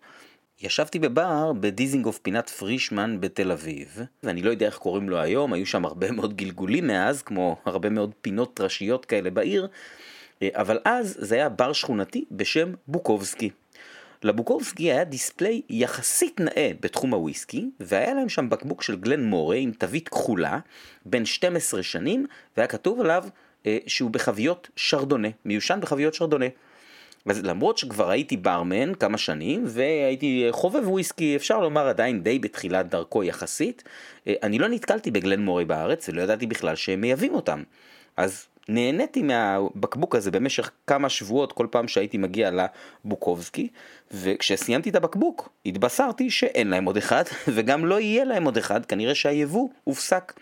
ישבתי 0.62 0.98
בבר 0.98 1.52
בדיזינגוף 1.52 2.18
פינת 2.18 2.48
פרישמן 2.48 3.20
בתל 3.20 3.52
אביב, 3.52 3.98
ואני 4.22 4.42
לא 4.42 4.50
יודע 4.50 4.66
איך 4.66 4.76
קוראים 4.76 5.08
לו 5.08 5.18
היום, 5.18 5.52
היו 5.52 5.66
שם 5.66 5.84
הרבה 5.84 6.10
מאוד 6.10 6.36
גלגולים 6.36 6.86
מאז, 6.86 7.22
כמו 7.22 7.56
הרבה 7.64 7.90
מאוד 7.90 8.10
פינות 8.20 8.54
טרשיות 8.54 9.04
כאלה 9.04 9.30
בעיר, 9.30 9.68
אה, 10.42 10.48
אבל 10.52 10.78
אז 10.84 11.16
זה 11.20 11.34
היה 11.34 11.48
בר 11.48 11.72
שכונתי 11.72 12.24
בשם 12.30 12.72
בוקובסקי. 12.88 13.50
לבוקובסקי 14.22 14.92
היה 14.92 15.04
דיספליי 15.04 15.62
יחסית 15.70 16.40
נאה 16.40 16.70
בתחום 16.80 17.14
הוויסקי, 17.14 17.70
והיה 17.80 18.14
להם 18.14 18.28
שם 18.28 18.48
בקבוק 18.48 18.82
של 18.82 18.96
גלן 18.96 19.24
מורה 19.24 19.56
עם 19.56 19.72
תווית 19.72 20.08
כחולה, 20.08 20.58
בן 21.06 21.24
12 21.24 21.82
שנים, 21.82 22.26
והיה 22.56 22.66
כתוב 22.66 23.00
עליו 23.00 23.24
אה, 23.66 23.78
שהוא 23.86 24.10
בחביות 24.10 24.68
שרדונה, 24.76 25.28
מיושן 25.44 25.78
בחביות 25.82 26.14
שרדונה. 26.14 26.46
למרות 27.26 27.78
שכבר 27.78 28.10
הייתי 28.10 28.36
ברמן 28.36 28.94
כמה 28.94 29.18
שנים 29.18 29.64
והייתי 29.66 30.48
חובב 30.50 30.88
וויסקי 30.88 31.36
אפשר 31.36 31.60
לומר 31.60 31.88
עדיין 31.88 32.22
די 32.22 32.38
בתחילת 32.38 32.88
דרכו 32.88 33.24
יחסית, 33.24 33.82
אה, 34.26 34.34
אני 34.42 34.58
לא 34.58 34.68
נתקלתי 34.68 35.10
בגלן 35.10 35.40
מורי 35.44 35.64
בארץ 35.64 36.08
ולא 36.08 36.22
ידעתי 36.22 36.46
בכלל 36.46 36.76
שהם 36.76 37.00
מייבאים 37.00 37.34
אותם. 37.34 37.62
אז 38.16 38.46
נהניתי 38.68 39.22
מהבקבוק 39.22 40.14
הזה 40.16 40.30
במשך 40.30 40.70
כמה 40.86 41.08
שבועות 41.08 41.52
כל 41.52 41.66
פעם 41.70 41.88
שהייתי 41.88 42.18
מגיע 42.18 42.50
לבוקובסקי 43.04 43.68
וכשסיימתי 44.10 44.90
את 44.90 44.94
הבקבוק 44.94 45.48
התבשרתי 45.66 46.30
שאין 46.30 46.68
להם 46.68 46.84
עוד 46.84 46.96
אחד 46.96 47.24
וגם 47.54 47.86
לא 47.86 48.00
יהיה 48.00 48.24
להם 48.24 48.44
עוד 48.44 48.56
אחד 48.56 48.86
כנראה 48.86 49.14
שהיבוא 49.14 49.68
הופסק. 49.84 50.32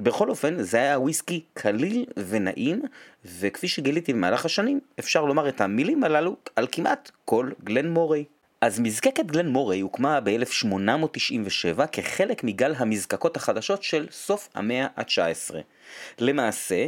בכל 0.00 0.30
אופן, 0.30 0.62
זה 0.62 0.76
היה 0.76 0.98
וויסקי 0.98 1.40
קליל 1.54 2.04
ונעים, 2.16 2.82
וכפי 3.24 3.68
שגיליתי 3.68 4.12
במהלך 4.12 4.44
השנים, 4.44 4.80
אפשר 4.98 5.24
לומר 5.24 5.48
את 5.48 5.60
המילים 5.60 6.04
הללו 6.04 6.36
על 6.56 6.66
כמעט 6.72 7.10
כל 7.24 7.50
גלן 7.64 7.88
מורי. 7.88 8.24
אז 8.60 8.80
מזקקת 8.80 9.26
גלן 9.26 9.48
מורי 9.48 9.80
הוקמה 9.80 10.20
ב-1897 10.20 11.86
כחלק 11.92 12.44
מגל 12.44 12.74
המזקקות 12.76 13.36
החדשות 13.36 13.82
של 13.82 14.06
סוף 14.10 14.48
המאה 14.54 14.86
ה-19. 14.96 15.54
למעשה, 16.18 16.86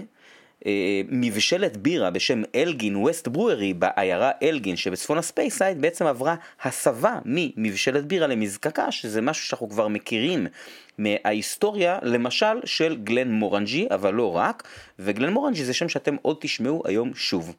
אה, 0.67 1.01
מבשלת 1.09 1.77
בירה 1.77 2.11
בשם 2.11 2.43
Elgin 2.55 2.97
West 2.97 3.29
Brewery 3.29 3.75
בעיירה 3.75 4.31
אלגין 4.43 4.77
שבצפון 4.77 5.19
הספייסייד 5.19 5.81
בעצם 5.81 6.07
עברה 6.07 6.35
הסבה 6.63 7.19
ממבשלת 7.25 8.07
בירה 8.07 8.27
למזקקה 8.27 8.93
שזה 8.93 9.21
משהו 9.21 9.45
שאנחנו 9.45 9.69
כבר 9.69 9.89
מכירים 9.89 10.47
מההיסטוריה 10.99 11.99
למשל 12.03 12.61
של 12.65 12.97
Glenmorangie 12.97 13.87
אבל 13.91 14.15
לא 14.15 14.37
רק 14.37 14.69
ו 14.99 15.33
Glenmorangie 15.33 15.65
זה 15.65 15.75
שם 15.75 15.89
שאתם 15.89 16.17
עוד 16.23 16.37
תשמעו 16.41 16.83
היום 16.87 17.15
שוב. 17.15 17.55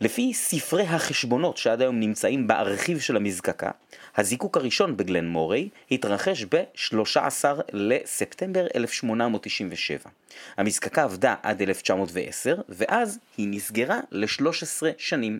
לפי 0.00 0.34
ספרי 0.34 0.82
החשבונות 0.82 1.56
שעד 1.56 1.80
היום 1.80 2.00
נמצאים 2.00 2.46
בארכיב 2.46 3.00
של 3.00 3.16
המזקקה, 3.16 3.70
הזיקוק 4.16 4.56
הראשון 4.56 4.96
ב 4.96 5.02
Glen 5.02 5.26
Moray 5.26 5.68
התרחש 5.90 6.44
ב-13 6.44 7.44
לספטמבר 7.72 8.66
1897. 8.74 10.10
המזקקה 10.56 11.02
עבדה 11.02 11.34
עד 11.42 11.62
1910, 11.62 12.56
ואז 12.68 13.18
היא 13.36 13.48
נסגרה 13.50 14.00
ל-13 14.10 14.82
שנים. 14.98 15.38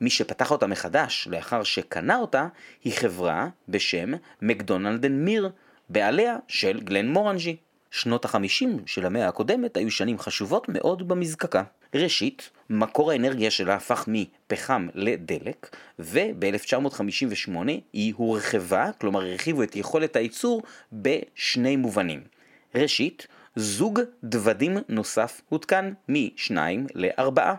מי 0.00 0.10
שפתח 0.10 0.50
אותה 0.50 0.66
מחדש 0.66 1.28
לאחר 1.30 1.62
שקנה 1.62 2.16
אותה, 2.16 2.46
היא 2.84 2.92
חברה 2.92 3.48
בשם 3.68 4.12
מקדונלדן 4.42 5.12
מיר, 5.12 5.50
בעליה 5.88 6.36
של 6.48 6.80
גלן 6.80 7.08
מורנג'י. 7.08 7.56
שנות 7.90 8.24
החמישים 8.24 8.78
של 8.86 9.06
המאה 9.06 9.28
הקודמת 9.28 9.76
היו 9.76 9.90
שנים 9.90 10.18
חשובות 10.18 10.68
מאוד 10.68 11.08
במזקקה. 11.08 11.62
ראשית, 11.94 12.50
מקור 12.70 13.10
האנרגיה 13.10 13.50
שלה 13.50 13.74
הפך 13.74 14.04
מפחם 14.08 14.88
לדלק, 14.94 15.76
וב-1958 15.98 17.50
היא 17.92 18.14
הורחבה, 18.16 18.90
כלומר 19.00 19.20
הרחיבו 19.24 19.62
את 19.62 19.76
יכולת 19.76 20.16
הייצור 20.16 20.62
בשני 20.92 21.76
מובנים. 21.76 22.20
ראשית, 22.74 23.26
זוג 23.56 24.00
דוודים 24.24 24.78
נוסף 24.88 25.40
הותקן 25.48 25.92
משניים 26.08 26.86
לארבעה. 26.94 27.54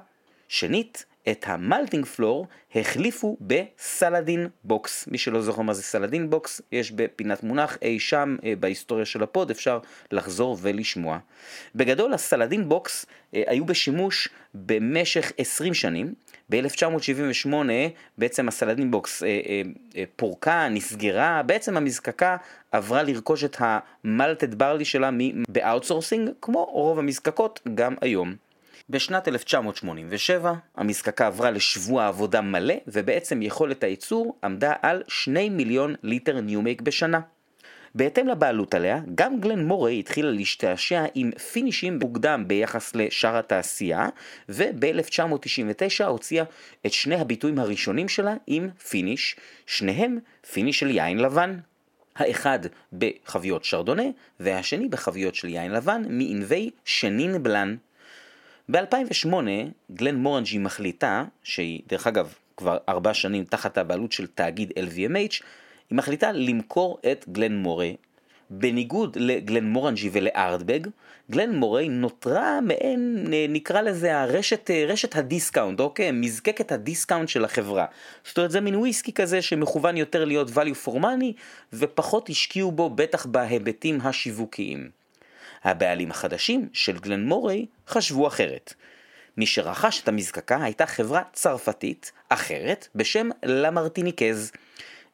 שנית, 0.47 1.05
את 1.27 1.45
ה 1.47 1.54
malting 1.54 2.05
floor 2.05 2.47
החליפו 2.75 3.37
ב 3.41 3.54
Saladin 3.54 4.47
box. 4.63 5.07
מי 5.07 5.17
שלא 5.17 5.41
זוכר 5.41 5.61
מה 5.61 5.73
זה 5.73 5.83
Saladin 5.83 6.29
box, 6.29 6.61
יש 6.71 6.91
בפינת 6.91 7.43
מונח 7.43 7.77
אי 7.81 7.99
שם 7.99 8.35
אה, 8.43 8.53
בהיסטוריה 8.59 9.05
של 9.05 9.23
ה 9.23 9.29
pod, 9.29 9.51
אפשר 9.51 9.79
לחזור 10.11 10.57
ולשמוע. 10.61 11.17
בגדול 11.75 12.13
ה 12.13 12.20
Saladin 12.20 12.69
box 12.69 13.05
אה, 13.35 13.43
היו 13.47 13.65
בשימוש 13.65 14.29
במשך 14.53 15.31
20 15.37 15.73
שנים. 15.73 16.13
ב-1978 16.49 17.53
בעצם 18.17 18.47
ה 18.47 18.53
Saladin 18.53 18.91
box 18.91 19.23
אה, 19.23 19.29
פורקה, 20.15 20.67
נסגרה, 20.69 21.43
בעצם 21.45 21.77
המזקקה 21.77 22.37
עברה 22.71 23.03
לרכוש 23.03 23.43
את 23.43 23.57
ה 23.59 23.73
malted 23.73 24.55
barley 24.55 24.85
שלה 24.85 25.09
ב 25.49 25.55
outsourcing, 25.55 26.29
כמו 26.41 26.65
רוב 26.65 26.99
המזקקות 26.99 27.59
גם 27.75 27.95
היום. 28.01 28.48
בשנת 28.89 29.27
1987 29.27 30.53
המזקקה 30.75 31.27
עברה 31.27 31.51
לשבוע 31.51 32.07
עבודה 32.07 32.41
מלא 32.41 32.73
ובעצם 32.87 33.41
יכולת 33.41 33.83
הייצור 33.83 34.37
עמדה 34.43 34.73
על 34.81 35.03
2 35.07 35.57
מיליון 35.57 35.95
ליטר 36.03 36.41
new 36.41 36.58
make 36.58 36.81
בשנה. 36.81 37.19
בהתאם 37.95 38.27
לבעלות 38.27 38.73
עליה, 38.73 38.99
גם 39.15 39.39
Glen 39.39 39.65
Moray 39.65 39.99
התחילה 39.99 40.31
להשתעשע 40.31 41.05
עם 41.15 41.31
פינישים 41.31 41.99
מוקדם 41.99 42.43
ביחס 42.47 42.95
לשאר 42.95 43.37
התעשייה, 43.37 44.07
וב-1999 44.49 46.03
הוציאה 46.03 46.43
את 46.85 46.93
שני 46.93 47.15
הביטויים 47.15 47.59
הראשונים 47.59 48.09
שלה 48.09 48.33
עם 48.47 48.69
finish, 48.89 49.35
שניהם 49.65 50.19
finish 50.51 50.79
של 50.79 50.89
יין 50.89 51.17
לבן. 51.17 51.57
האחד 52.15 52.59
בחביות 52.93 53.63
שרדונה, 53.63 54.03
והשני 54.39 54.87
בחביות 54.87 55.35
של 55.35 55.49
יין 55.49 55.71
לבן 55.71 56.01
מענבי 56.09 56.69
שנין 56.85 57.43
בלן. 57.43 57.75
ב-2008 58.71 59.33
גלן 59.91 60.15
מורנג'י 60.15 60.57
מחליטה, 60.57 61.23
שהיא 61.43 61.81
דרך 61.87 62.07
אגב 62.07 62.33
כבר 62.57 62.77
ארבע 62.89 63.13
שנים 63.13 63.43
תחת 63.43 63.77
הבעלות 63.77 64.11
של 64.11 64.27
תאגיד 64.27 64.71
LVMH, 64.71 65.43
היא 65.89 65.97
מחליטה 65.97 66.31
למכור 66.31 66.99
את 67.11 67.25
גלן 67.29 67.55
מורי. 67.55 67.95
בניגוד 68.49 69.17
לגלן 69.19 69.63
מורנג'י 69.63 70.09
ולארדבג, 70.13 70.79
גלן 71.31 71.55
מורי 71.55 71.89
נותרה 71.89 72.61
מעין, 72.61 73.25
נקרא 73.49 73.81
לזה 73.81 74.19
הרשת, 74.19 74.69
רשת 74.87 75.15
הדיסקאונט, 75.15 75.79
אוקיי? 75.79 76.11
מזקקת 76.11 76.71
הדיסקאונט 76.71 77.29
של 77.29 77.45
החברה. 77.45 77.85
זאת 78.23 78.37
אומרת 78.37 78.51
זה 78.51 78.61
מין 78.61 78.75
וויסקי 78.75 79.13
כזה 79.13 79.41
שמכוון 79.41 79.97
יותר 79.97 80.25
להיות 80.25 80.49
value 80.49 80.87
for 80.87 80.95
money, 80.95 81.33
ופחות 81.73 82.29
השקיעו 82.29 82.71
בו 82.71 82.89
בטח 82.89 83.25
בהיבטים 83.25 84.01
השיווקיים. 84.01 84.98
הבעלים 85.63 86.11
החדשים 86.11 86.69
של 86.73 86.97
גלן 86.97 87.23
מורי 87.23 87.65
חשבו 87.87 88.27
אחרת. 88.27 88.73
מי 89.37 89.45
שרכש 89.45 90.01
את 90.03 90.07
המזקקה 90.07 90.63
הייתה 90.63 90.85
חברה 90.85 91.21
צרפתית 91.33 92.11
אחרת 92.29 92.87
בשם 92.95 93.29
למרטיניקז. 93.43 94.51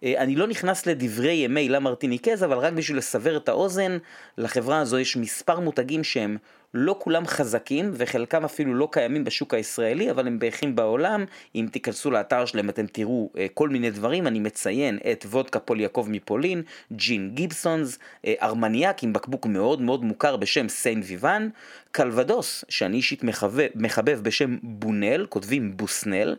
אה, 0.03 0.13
אני 0.17 0.35
לא 0.35 0.47
נכנס 0.47 0.85
לדברי 0.85 1.33
ימי 1.33 1.69
למרטיניקז, 1.69 2.43
אבל 2.43 2.57
רק 2.57 2.73
בשביל 2.73 2.97
לסבר 2.97 3.37
את 3.37 3.49
האוזן, 3.49 3.97
לחברה 4.37 4.79
הזו 4.79 4.99
יש 4.99 5.17
מספר 5.17 5.59
מותגים 5.59 6.03
שהם 6.03 6.37
לא 6.77 6.95
כולם 6.99 7.27
חזקים 7.27 7.91
וחלקם 7.93 8.45
אפילו 8.45 8.73
לא 8.73 8.87
קיימים 8.91 9.23
בשוק 9.23 9.53
הישראלי, 9.53 10.11
אבל 10.11 10.27
הם 10.27 10.39
בעיכים 10.39 10.75
בעולם. 10.75 11.25
אם 11.55 11.67
תיכנסו 11.71 12.11
לאתר 12.11 12.45
שלהם 12.45 12.69
אתם 12.69 12.85
תראו 12.87 13.29
אה, 13.37 13.45
כל 13.53 13.69
מיני 13.69 13.91
דברים, 13.91 14.27
אני 14.27 14.39
מציין 14.39 14.99
את 15.11 15.25
וודקה 15.29 15.59
פול 15.59 15.79
יעקב 15.79 16.07
מפולין, 16.09 16.61
ג'ין 16.93 17.31
גיבסונס, 17.33 17.99
אה, 18.25 18.33
ארמניאק 18.41 19.03
עם 19.03 19.13
בקבוק 19.13 19.45
מאוד 19.45 19.81
מאוד 19.81 20.03
מוכר 20.03 20.35
בשם 20.35 20.69
סיין 20.69 21.01
ויוון, 21.05 21.49
קלבדוס, 21.91 22.65
שאני 22.69 22.97
אישית 22.97 23.23
מחבב, 23.23 23.67
מחבב 23.75 24.19
בשם 24.23 24.57
בונל, 24.63 25.25
כותבים 25.29 25.77
בוסנל, 25.77 26.35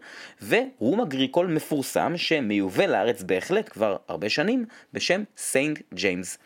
ורום 0.48 1.00
אגריקול 1.00 1.46
מפורסם 1.46 2.12
שמיובא 2.16 2.84
לארץ 2.84 3.22
בהחלט 3.22 3.68
כבר 3.72 3.96
הרבה 4.08 4.28
שנים 4.28 4.64
בשם 4.92 5.22
סיינט 5.36 5.78
ג'יימס. 5.94 6.38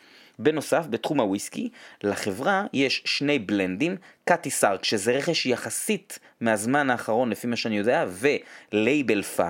בנוסף, 0.43 0.85
בתחום 0.89 1.19
הוויסקי, 1.19 1.69
לחברה 2.03 2.65
יש 2.73 3.03
שני 3.05 3.39
בלנדים, 3.39 3.95
קאטי 4.25 4.49
סארק, 4.49 4.83
שזה 4.83 5.11
רכש 5.11 5.45
יחסית 5.45 6.19
מהזמן 6.41 6.89
האחרון 6.89 7.29
לפי 7.29 7.47
מה 7.47 7.55
שאני 7.55 7.77
יודע, 7.77 8.05
ולייבל 8.09 9.23
5, 9.23 9.45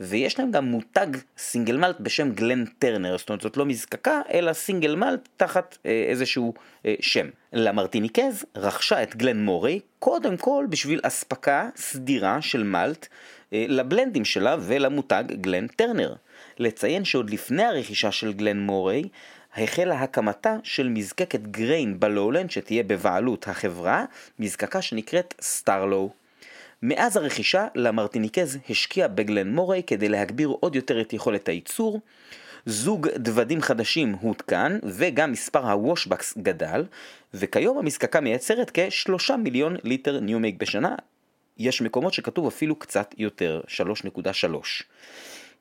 ויש 0.00 0.38
להם 0.38 0.50
גם 0.50 0.64
מותג 0.64 1.06
single 1.38 1.76
malt 1.76 1.96
בשם 2.00 2.32
גלן 2.32 2.64
טרנר, 2.64 3.18
זאת 3.18 3.28
אומרת 3.28 3.40
זאת 3.40 3.56
לא 3.56 3.66
מזקקה, 3.66 4.20
אלא 4.32 4.52
single 4.52 4.94
malt 4.94 5.28
תחת 5.36 5.78
אה, 5.86 6.04
איזשהו 6.08 6.54
אה, 6.86 6.94
שם. 7.00 7.28
למרטיניקז 7.52 8.44
רכשה 8.56 9.02
את 9.02 9.16
גלן 9.16 9.44
מורי, 9.44 9.80
קודם 9.98 10.36
כל 10.36 10.66
בשביל 10.68 11.00
אספקה 11.02 11.68
סדירה 11.76 12.42
של 12.42 12.62
malt 12.62 13.06
אה, 13.52 13.64
לבלנדים 13.68 14.24
שלה 14.24 14.56
ולמותג 14.60 15.24
גלן 15.32 15.66
טרנר. 15.66 16.14
לציין 16.58 17.04
שעוד 17.04 17.30
לפני 17.30 17.64
הרכישה 17.64 18.12
של 18.12 18.32
גלן 18.32 18.58
מורי, 18.58 19.02
החלה 19.58 20.02
הקמתה 20.02 20.56
של 20.62 20.88
מזקקת 20.88 21.40
grain 21.40 22.00
בלולנד 22.00 22.50
שתהיה 22.50 22.82
בבעלות 22.82 23.48
החברה, 23.48 24.04
מזקקה 24.38 24.82
שנקראת 24.82 25.34
סטארלו. 25.40 26.10
מאז 26.82 27.16
הרכישה, 27.16 27.66
למרטיניקז 27.74 28.58
השקיע 28.70 29.08
בגלן 29.08 29.48
מורי 29.54 29.82
כדי 29.86 30.08
להגביר 30.08 30.48
עוד 30.48 30.76
יותר 30.76 31.00
את 31.00 31.12
יכולת 31.12 31.48
הייצור. 31.48 32.00
זוג 32.66 33.08
דוודים 33.08 33.62
חדשים 33.62 34.12
הותקן, 34.20 34.78
וגם 34.82 35.32
מספר 35.32 35.70
ה 35.70 35.77
washbacks 35.77 36.38
גדל, 36.38 36.84
וכיום 37.34 37.78
המזקקה 37.78 38.20
מייצרת 38.20 38.70
כשלושה 38.74 39.36
מיליון 39.36 39.76
ליטר 39.84 40.20
new 40.20 40.35
make 40.35 40.56
בשנה. 40.60 40.94
יש 41.58 41.82
מקומות 41.82 42.12
שכתוב 42.12 42.46
אפילו 42.46 42.76
קצת 42.76 43.14
יותר, 43.18 43.60
3.3. 43.68 44.84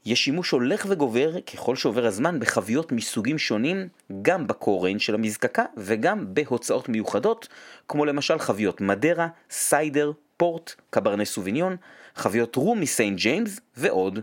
יש 0.05 0.23
שימוש 0.23 0.51
הולך 0.51 0.85
וגובר 0.89 1.41
ככל 1.41 1.75
שעובר 1.75 2.05
הזמן 2.05 2.39
בחביות 2.39 2.91
מסוגים 2.91 3.37
שונים, 3.37 3.87
גם 4.21 4.47
בקוריין 4.47 4.99
של 4.99 5.15
המזקקה 5.15 5.65
וגם 5.77 6.25
בהוצאות 6.33 6.89
מיוחדות, 6.89 7.47
כמו 7.87 8.05
למשל 8.05 8.39
חביות 8.39 8.81
מדרה, 8.81 9.27
סיידר, 9.49 10.11
פורט, 10.37 10.75
קברני 10.89 11.25
סוביניון, 11.25 11.75
חביות 12.15 12.55
רום 12.55 12.79
מסיינט 12.79 13.19
ג'יימס 13.19 13.59
ועוד. 13.77 14.19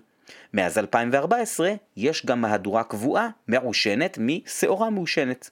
מאז 0.55 0.79
2014 0.79 1.73
יש 1.97 2.27
גם 2.27 2.41
מהדורה 2.41 2.85
קבועה 2.85 3.29
מעושנת 3.49 4.19
משעורה 4.21 4.91
מעושנת. 4.91 5.51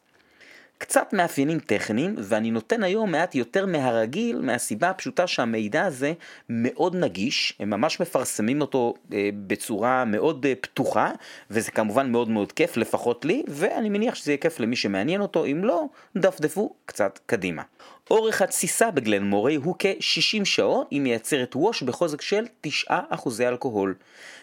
קצת 0.82 1.12
מאפיינים 1.12 1.58
טכניים, 1.58 2.14
ואני 2.18 2.50
נותן 2.50 2.82
היום 2.82 3.12
מעט 3.12 3.34
יותר 3.34 3.66
מהרגיל, 3.66 4.40
מהסיבה 4.40 4.90
הפשוטה 4.90 5.26
שהמידע 5.26 5.84
הזה 5.84 6.12
מאוד 6.48 6.96
נגיש, 6.96 7.56
הם 7.60 7.70
ממש 7.70 8.00
מפרסמים 8.00 8.60
אותו 8.60 8.94
אה, 9.12 9.30
בצורה 9.46 10.04
מאוד 10.04 10.46
אה, 10.46 10.54
פתוחה, 10.60 11.10
וזה 11.50 11.70
כמובן 11.70 12.12
מאוד 12.12 12.28
מאוד 12.28 12.52
כיף, 12.52 12.76
לפחות 12.76 13.24
לי, 13.24 13.42
ואני 13.48 13.88
מניח 13.88 14.14
שזה 14.14 14.30
יהיה 14.30 14.38
כיף 14.38 14.60
למי 14.60 14.76
שמעניין 14.76 15.20
אותו, 15.20 15.44
אם 15.44 15.64
לא, 15.64 15.84
דפדפו 16.16 16.74
קצת 16.86 17.18
קדימה. 17.26 17.62
אורך 18.10 18.42
התסיסה 18.42 18.90
בגלן 18.90 19.22
מורי 19.22 19.54
הוא 19.54 19.74
כ-60 19.78 20.44
שעות, 20.44 20.86
היא 20.90 21.00
מייצרת 21.00 21.56
וואש 21.56 21.82
בחוזק 21.82 22.20
של 22.20 22.44
9% 22.66 22.92
אלכוהול. 23.40 23.94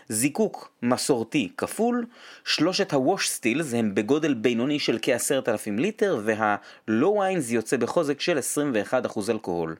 זיקוק 0.09 0.71
מסורתי 0.83 1.49
כפול, 1.57 2.05
שלושת 2.45 2.93
הווש 2.93 3.29
סטילס 3.29 3.73
הם 3.73 3.95
בגודל 3.95 4.33
בינוני 4.33 4.79
של 4.79 4.99
כ-10,000 5.01 5.79
ליטר, 5.79 6.21
והלואו 6.23 7.19
ויינס 7.19 7.51
יוצא 7.51 7.77
בחוזק 7.77 8.21
של 8.21 8.39
21% 8.91 8.93
אלכוהול. 9.29 9.75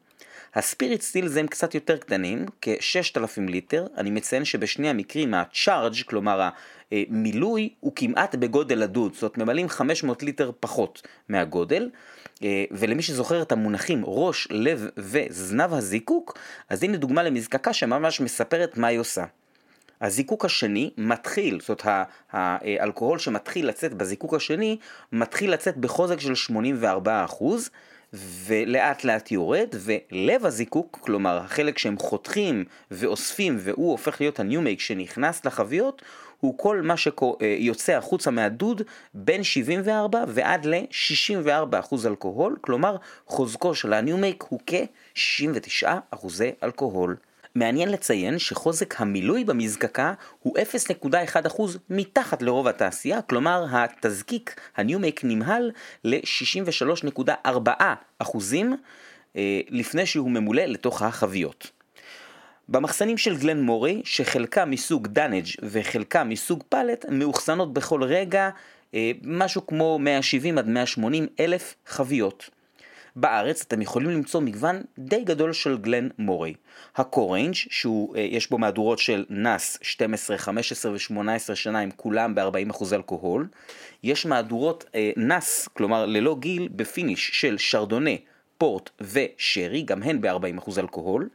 הספיריט 0.56 1.02
סטילס 1.02 1.38
הם 1.38 1.48
קצת 1.48 1.76
יותר 1.76 1.98
קטנים, 1.98 2.46
כ-6,000 2.62 3.50
ליטר, 3.50 3.88
אני 3.98 4.10
מציין 4.10 4.46
שבשני 4.46 4.90
המקרים 4.90 5.34
הצ'ארג', 5.34 5.96
כלומר 6.06 6.50
המילוי, 6.92 7.70
הוא 7.80 7.92
כמעט 7.96 8.36
בגודל 8.36 8.84
הדוד, 8.84 9.14
זאת 9.14 9.38
ממלאים 9.38 9.70
500 9.70 10.24
ליטר 10.24 10.52
פחות 10.60 11.08
מהגודל. 11.30 11.90
אה, 12.44 12.64
ולמי 12.72 13.02
שזוכר 13.02 13.42
את 13.42 13.52
המונחים 13.52 14.02
ראש, 14.06 14.48
לב 14.52 14.88
וזנב 14.98 15.74
הזיקוק, 15.74 16.38
אז 16.70 16.84
הנה 16.84 16.98
דוגמה 16.98 17.24
למזקקה 17.24 17.74
שממש 17.74 18.22
מספרת 18.22 18.78
מה 18.78 18.88
היא 18.88 19.00
עושה. 19.00 19.26
הזיקוק 20.02 20.46
השני 20.46 20.90
מתחיל, 20.98 21.60
זאת 21.60 21.86
אומרת 21.86 22.08
האלכוהול 22.32 23.20
שמתחיל 23.20 23.68
לצאת 23.68 23.94
בזיקוק 23.94 24.34
השני, 24.34 24.78
מתחיל 25.12 25.54
לצאת 25.54 25.78
בחוזק 25.78 26.20
של 26.20 26.34
84%, 26.54 27.44
ולאט 28.46 29.04
לאט 29.04 29.32
יורד, 29.32 29.68
ולב 29.74 30.46
הזיקוק, 30.46 31.00
כלומר 31.02 31.38
החלק 31.38 31.78
שהם 31.78 31.98
חותכים 31.98 32.66
ואוספים 32.92 33.58
והוא 33.60 33.92
הופך 33.92 34.22
להיות 34.22 34.40
הניומייק 34.40 34.80
שנכנס 34.80 35.46
לחביות, 35.46 36.02
הוא 36.40 36.58
כל 36.58 36.82
מה 36.82 36.96
שיוצא 36.98 37.94
החוצה 37.94 38.32
מהדוד 38.32 38.82
בין 39.14 39.44
74 39.44 40.24
ועד 40.28 40.66
ל-64 40.66 41.80
אחוז 41.80 42.08
אלכוהול, 42.08 42.58
כלומר 42.62 42.96
חוזקו 43.26 43.76
של 43.76 43.94
הניומייק 43.94 44.44
הוא 44.50 44.60
כ-69 44.68 45.88
אחוזי 46.12 46.52
אלכוהול. 46.64 47.16
מעניין 47.56 47.90
לציין 47.90 48.40
שחוזק 48.40 49.02
המילוי 49.02 49.44
במזקקה 49.44 50.14
הוא 50.40 50.58
0.1% 50.58 51.62
מתחת 51.90 52.42
לרוב 52.42 52.68
התעשייה, 52.68 53.22
כלומר 53.22 53.66
התזקיק, 53.72 54.62
ה 54.78 54.83
new 54.83 55.00
make 55.00 55.22
נמהל 55.24 55.72
ל-63.4% 56.04 58.38
אה, 59.36 59.62
לפני 59.70 60.06
שהוא 60.06 60.32
ממולא 60.32 60.64
לתוך 60.64 61.02
החביות. 61.02 61.79
במחסנים 62.72 63.18
של 63.18 63.38
גלן 63.38 63.62
מורי, 63.62 64.02
שחלקם 64.06 64.72
מסוג 64.72 65.08
dunnage 65.08 65.46
וחלקם 65.64 66.30
מסוג 66.30 66.64
pallet, 66.70 67.06
מאוחסנות 67.10 67.74
בכל 67.74 68.04
רגע 68.04 68.50
אה, 68.94 69.12
משהו 69.24 69.68
כמו 69.68 70.00
170 70.00 70.58
עד 70.58 70.68
180 70.68 71.28
אלף 71.40 71.76
חביות. 71.86 72.50
בארץ 73.16 73.62
אתם 73.62 73.82
יכולים 73.82 74.10
למצוא 74.10 74.42
מגוון 74.42 74.82
די 75.00 75.24
גדול 75.24 75.54
של 75.54 75.78
גלן 75.78 76.08
מורי. 76.18 76.54
ה 76.96 77.02
core 77.02 77.26
range 77.26 77.56
אה, 77.86 78.22
יש 78.22 78.50
בו 78.50 78.58
מהדורות 78.58 79.00
של 79.00 79.26
NAS 79.30 79.78
12, 79.82 80.38
15 80.38 80.92
ו-18 80.92 81.56
שנה 81.56 81.80
הם 81.80 81.90
כולם 81.96 82.36
ב-40% 82.36 82.84
אלכוהול. 82.94 83.48
יש 84.04 84.26
מהדורות 84.26 84.86
אה, 84.96 85.12
NAS, 85.18 85.68
כלומר 85.74 86.06
ללא 86.06 86.36
גיל, 86.40 86.70
ב 86.76 86.84
finish 86.84 87.30
של 87.34 87.58
שרדונה, 87.58 88.12
פורט 88.60 88.90
ושרי, 89.02 89.82
גם 89.82 90.04
הן 90.04 90.22
ב-40% 90.22 90.80
אלכוהול. 90.80 91.30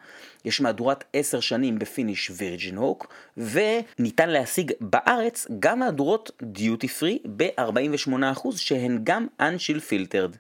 יש 0.45 0.61
מהדורת 0.61 1.05
10 1.13 1.41
שנים 1.41 1.79
ב 1.79 1.86
finish 1.86 2.31
virgin 2.37 2.77
oak, 2.77 3.13
וניתן 3.37 4.29
להשיג 4.29 4.73
בארץ 4.81 5.47
גם 5.59 5.79
מהדורות 5.79 6.31
דיוטי 6.43 6.89
פרי 6.89 7.19
ב-48% 7.37 8.57
שהן 8.57 9.01
גם 9.05 9.27
un-chill 9.41 9.81
filtered. 9.81 10.37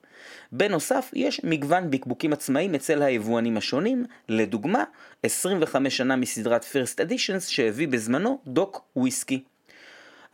בנוסף, 0.53 1.11
יש 1.15 1.41
מגוון 1.45 1.91
בקבוקים 1.91 2.33
עצמאיים 2.33 2.75
אצל 2.75 3.03
היבואנים 3.03 3.57
השונים, 3.57 4.05
לדוגמה, 4.29 4.85
25 5.23 5.97
שנה 5.97 6.17
מסדרת 6.17 6.65
First 6.65 7.07
Editions 7.07 7.41
שהביא 7.49 7.89
בזמנו 7.89 8.39
דוק 8.47 8.83
וויסקי. 8.97 9.43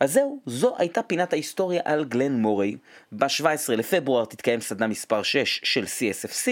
אז 0.01 0.13
זהו, 0.13 0.39
זו 0.45 0.75
הייתה 0.77 1.03
פינת 1.03 1.33
ההיסטוריה 1.33 1.81
על 1.85 2.05
גלן 2.05 2.33
מורי. 2.33 2.75
ב-17 3.11 3.73
לפברואר 3.77 4.25
תתקיים 4.25 4.61
סדנה 4.61 4.87
מספר 4.87 5.23
6 5.23 5.61
של 5.63 5.83
CSFC. 5.83 6.47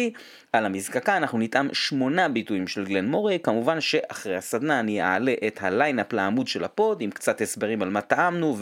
על 0.53 0.65
המזקקה 0.65 1.17
אנחנו 1.17 1.39
נטעם 1.39 1.73
שמונה 1.73 2.29
ביטויים 2.29 2.67
של 2.67 2.85
גלן 2.85 3.05
מורי. 3.05 3.39
כמובן 3.43 3.81
שאחרי 3.81 4.35
הסדנה 4.35 4.79
אני 4.79 5.01
אעלה 5.01 5.33
את 5.47 5.59
ה 5.61 5.68
line-up 5.68 6.13
לעמוד 6.13 6.47
של 6.47 6.63
ה 6.63 6.73
pod 6.73 7.01
עם 7.01 7.11
קצת 7.11 7.41
הסברים 7.41 7.81
על 7.81 7.89
מה 7.89 8.01
טעמנו 8.01 8.57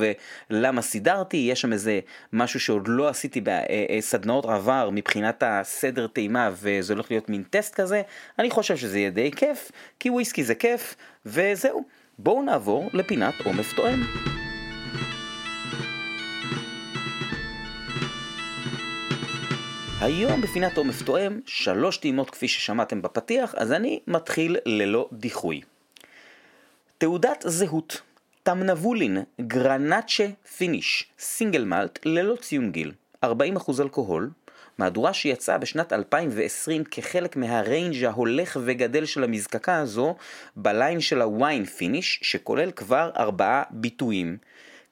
ולמה 0.50 0.82
סידרתי. 0.82 1.38
יש 1.38 1.62
שם 1.62 1.74
איזה 1.74 2.00
משהו 2.34 2.60
שעוד 2.60 2.88
לא 2.88 3.08
עשיתי 3.08 3.42
בסדנאות 3.44 4.46
עבר 4.46 4.90
מבחינת 4.92 5.44
הסדר 5.46 6.08
טעימה 6.08 6.50
וזה 6.54 6.94
הולך 6.94 7.12
להיות 7.12 7.30
מין 7.30 7.44
טסט 7.50 7.76
כזה. 7.76 8.02
אני 8.40 8.50
חושב 8.50 8.78
שזה 8.78 9.00
יהיה 9.00 9.10
די 9.10 9.32
כיף, 9.32 9.72
כי 10.00 10.10
וויסקי 10.10 10.44
זה 10.44 10.56
כיף, 10.56 10.96
וזהו. 11.26 11.84
בואו 12.20 12.44
נעבור 12.44 12.90
לפינת 12.94 13.34
עומף 13.46 13.74
תואם. 13.74 14.00
היום 20.02 20.42
בפינת 20.42 20.78
עומף 20.78 21.02
תואם, 21.02 21.40
שלוש 21.46 21.98
טעימות 21.98 22.30
כפי 22.30 22.48
ששמעתם 22.48 23.02
בפתיח, 23.02 23.56
אז 23.56 23.72
אני 23.72 24.00
מתחיל 24.08 24.58
ללא 24.66 25.10
דיחוי. 25.14 25.62
תעודת 26.98 27.44
זהות, 27.48 28.02
תמנבולין, 28.44 29.18
גרנצ'ה 29.42 30.28
finish, 30.58 31.10
single 31.20 31.66
malt, 31.66 32.00
ללא 32.06 32.36
ציון 32.36 32.72
גיל, 32.72 32.92
40% 33.26 33.28
אלכוהול, 33.80 34.30
מהדורה 34.78 35.14
שיצאה 35.14 35.58
בשנת 35.58 35.94
2020 35.94 36.84
כחלק 36.84 37.36
מה 37.36 37.55
range 37.55 38.04
ההולך 38.04 38.60
וגדל 38.66 39.06
של 39.06 39.24
המזקקה 39.24 39.78
הזו 39.78 40.16
ב 40.56 40.65
line 40.65 41.00
של 41.00 41.22
ה 41.22 41.31
wine 41.31 41.66
finish, 41.66 42.20
שכולל 42.24 42.72
כבר 42.72 43.12
ארבעה 43.18 43.64
ביטויים. 43.72 44.38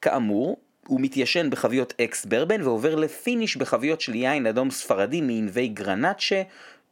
כאמור, 0.02 0.56
הוא 0.86 1.00
מתיישן 1.00 1.50
בחביות 1.50 1.94
ex 2.00 2.24
bourbon 2.24 2.62
ועובר 2.62 2.94
ל 2.94 3.03
finish 3.03 3.56
בחביות 3.56 4.00
של 4.00 4.14
יין 4.14 4.46
אדום 4.46 4.70
ספרדי 4.70 5.20
מענבי 5.20 5.68
גרנצ'ה. 5.68 6.42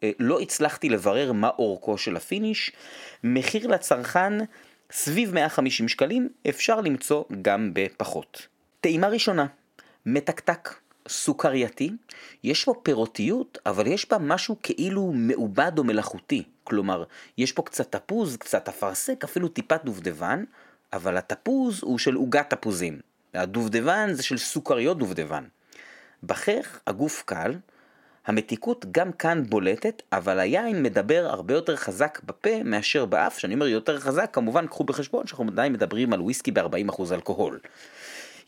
אה, 0.02 0.10
לא 0.18 0.40
הצלחתי 0.40 0.88
לברר 0.88 1.32
מה 1.32 1.50
אורכו 1.58 1.98
של 1.98 2.16
ה 2.16 2.23
finish. 2.23 2.72
מחיר 3.24 3.66
לצרכן 3.66 4.32
סביב 4.92 5.34
150 5.34 5.88
שקלים, 5.88 6.28
אפשר 6.48 6.80
למצוא 6.80 7.24
גם 7.42 7.70
בפחות. 7.74 8.46
טעימה 8.80 9.08
ראשונה, 9.08 9.46
מתקתק, 10.06 10.74
סוכרייתי, 11.08 11.90
יש 12.44 12.64
פה 12.64 12.74
פירותיות, 12.82 13.58
אבל 13.66 13.86
יש 13.86 14.10
בה 14.10 14.18
משהו 14.18 14.56
כאילו 14.62 15.12
מעובד 15.14 15.72
או 15.78 15.84
מלאכותי. 15.84 16.42
כלומר, 16.64 17.04
יש 17.38 17.52
פה 17.52 17.62
קצת 17.62 17.96
תפוז, 17.96 18.36
קצת 18.36 18.68
אפרסק, 18.68 19.24
אפילו 19.24 19.48
טיפת 19.48 19.84
דובדבן, 19.84 20.44
אבל 20.92 21.16
התפוז 21.16 21.80
הוא 21.82 21.98
של 21.98 22.14
עוגת 22.14 22.50
תפוזים. 22.50 23.13
הדובדבן 23.34 24.12
זה 24.12 24.22
של 24.22 24.38
סוכריות 24.38 24.98
דובדבן. 24.98 25.44
בחך 26.22 26.80
הגוף 26.86 27.22
קל, 27.26 27.52
המתיקות 28.26 28.86
גם 28.92 29.12
כאן 29.12 29.42
בולטת, 29.48 30.02
אבל 30.12 30.40
היין 30.40 30.82
מדבר 30.82 31.26
הרבה 31.30 31.54
יותר 31.54 31.76
חזק 31.76 32.20
בפה 32.24 32.62
מאשר 32.64 33.04
באף, 33.04 33.38
שאני 33.38 33.54
אומר 33.54 33.66
יותר 33.66 34.00
חזק, 34.00 34.30
כמובן 34.32 34.66
קחו 34.66 34.84
בחשבון 34.84 35.26
שאנחנו 35.26 35.44
עדיין 35.48 35.72
מדברים 35.72 36.12
על 36.12 36.20
וויסקי 36.20 36.50
ב-40% 36.50 37.02
אלכוהול. 37.12 37.58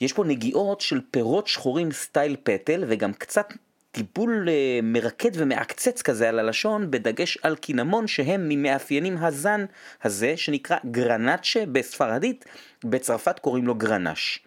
יש 0.00 0.12
פה 0.12 0.24
נגיעות 0.24 0.80
של 0.80 1.00
פירות 1.10 1.46
שחורים 1.46 1.92
סטייל 1.92 2.36
פטל 2.42 2.84
וגם 2.88 3.12
קצת 3.12 3.52
טיפול 3.92 4.48
אה, 4.48 4.80
מרקד 4.82 5.30
ומעקצץ 5.34 6.02
כזה 6.02 6.28
על 6.28 6.38
הלשון, 6.38 6.90
בדגש 6.90 7.38
על 7.42 7.56
קינמון 7.56 8.06
שהם 8.06 8.48
ממאפיינים 8.48 9.16
הזן 9.16 9.64
הזה 10.04 10.36
שנקרא 10.36 10.76
גרנצ'ה 10.90 11.64
בספרדית, 11.72 12.44
בצרפת 12.84 13.38
קוראים 13.38 13.66
לו 13.66 13.74
גרנש. 13.74 14.45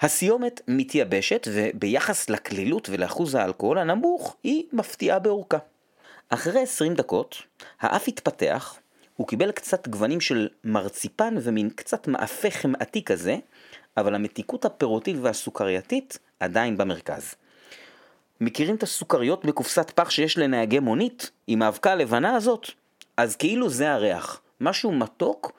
הסיומת 0.00 0.60
מתייבשת 0.68 1.48
וביחס 1.52 2.30
לקלילות 2.30 2.88
ולאחוז 2.88 3.34
האלכוהול 3.34 3.78
הנמוך 3.78 4.36
היא 4.42 4.64
מפתיעה 4.72 5.18
באורכה. 5.18 5.58
אחרי 6.28 6.62
20 6.62 6.94
דקות 6.94 7.42
האף 7.80 8.08
התפתח, 8.08 8.78
הוא 9.16 9.26
קיבל 9.26 9.52
קצת 9.52 9.88
גוונים 9.88 10.20
של 10.20 10.48
מרציפן 10.64 11.34
ומין 11.42 11.70
קצת 11.70 12.08
מאפה 12.08 12.50
חמאתי 12.50 13.04
כזה, 13.04 13.36
אבל 13.96 14.14
המתיקות 14.14 14.64
הפירותית 14.64 15.16
והסוכרייתית 15.22 16.18
עדיין 16.40 16.76
במרכז. 16.76 17.34
מכירים 18.40 18.76
את 18.76 18.82
הסוכריות 18.82 19.44
בקופסת 19.44 19.90
פח 19.90 20.10
שיש 20.10 20.38
לנהגי 20.38 20.78
מונית 20.78 21.30
עם 21.46 21.62
האבקה 21.62 21.92
הלבנה 21.92 22.34
הזאת? 22.34 22.70
אז 23.16 23.36
כאילו 23.36 23.70
זה 23.70 23.92
הריח, 23.92 24.40
משהו 24.60 24.92
מתוק, 24.92 25.52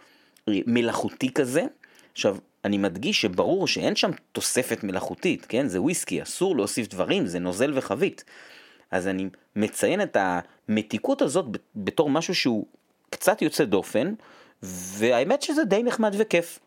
מלאכותי 0.48 1.34
כזה. 1.34 1.64
עכשיו, 2.12 2.38
אני 2.66 2.78
מדגיש 2.78 3.22
שברור 3.22 3.68
שאין 3.68 3.96
שם 3.96 4.12
תוספת 4.32 4.84
מלאכותית, 4.84 5.46
כן? 5.46 5.68
זה 5.68 5.82
וויסקי, 5.82 6.22
אסור 6.24 6.56
להוסיף 6.56 6.88
דברים, 6.88 7.28
זה 7.28 7.40
נוזל 7.40 7.72
וחבית. 7.78 8.24
אז 8.92 9.08
אני 9.08 9.30
מציין 9.56 10.02
את 10.02 10.18
המתיקות 10.20 11.22
הזאת 11.22 11.46
בתור 11.76 12.10
משהו 12.10 12.36
שהוא 12.36 12.66
קצת 13.10 13.42
יוצא 13.42 13.66
דופן, 13.66 14.14
והאמת 14.64 15.42
שזה 15.42 15.64
די 15.64 15.84
נחמד 15.84 16.16
וכיף. 16.18 16.60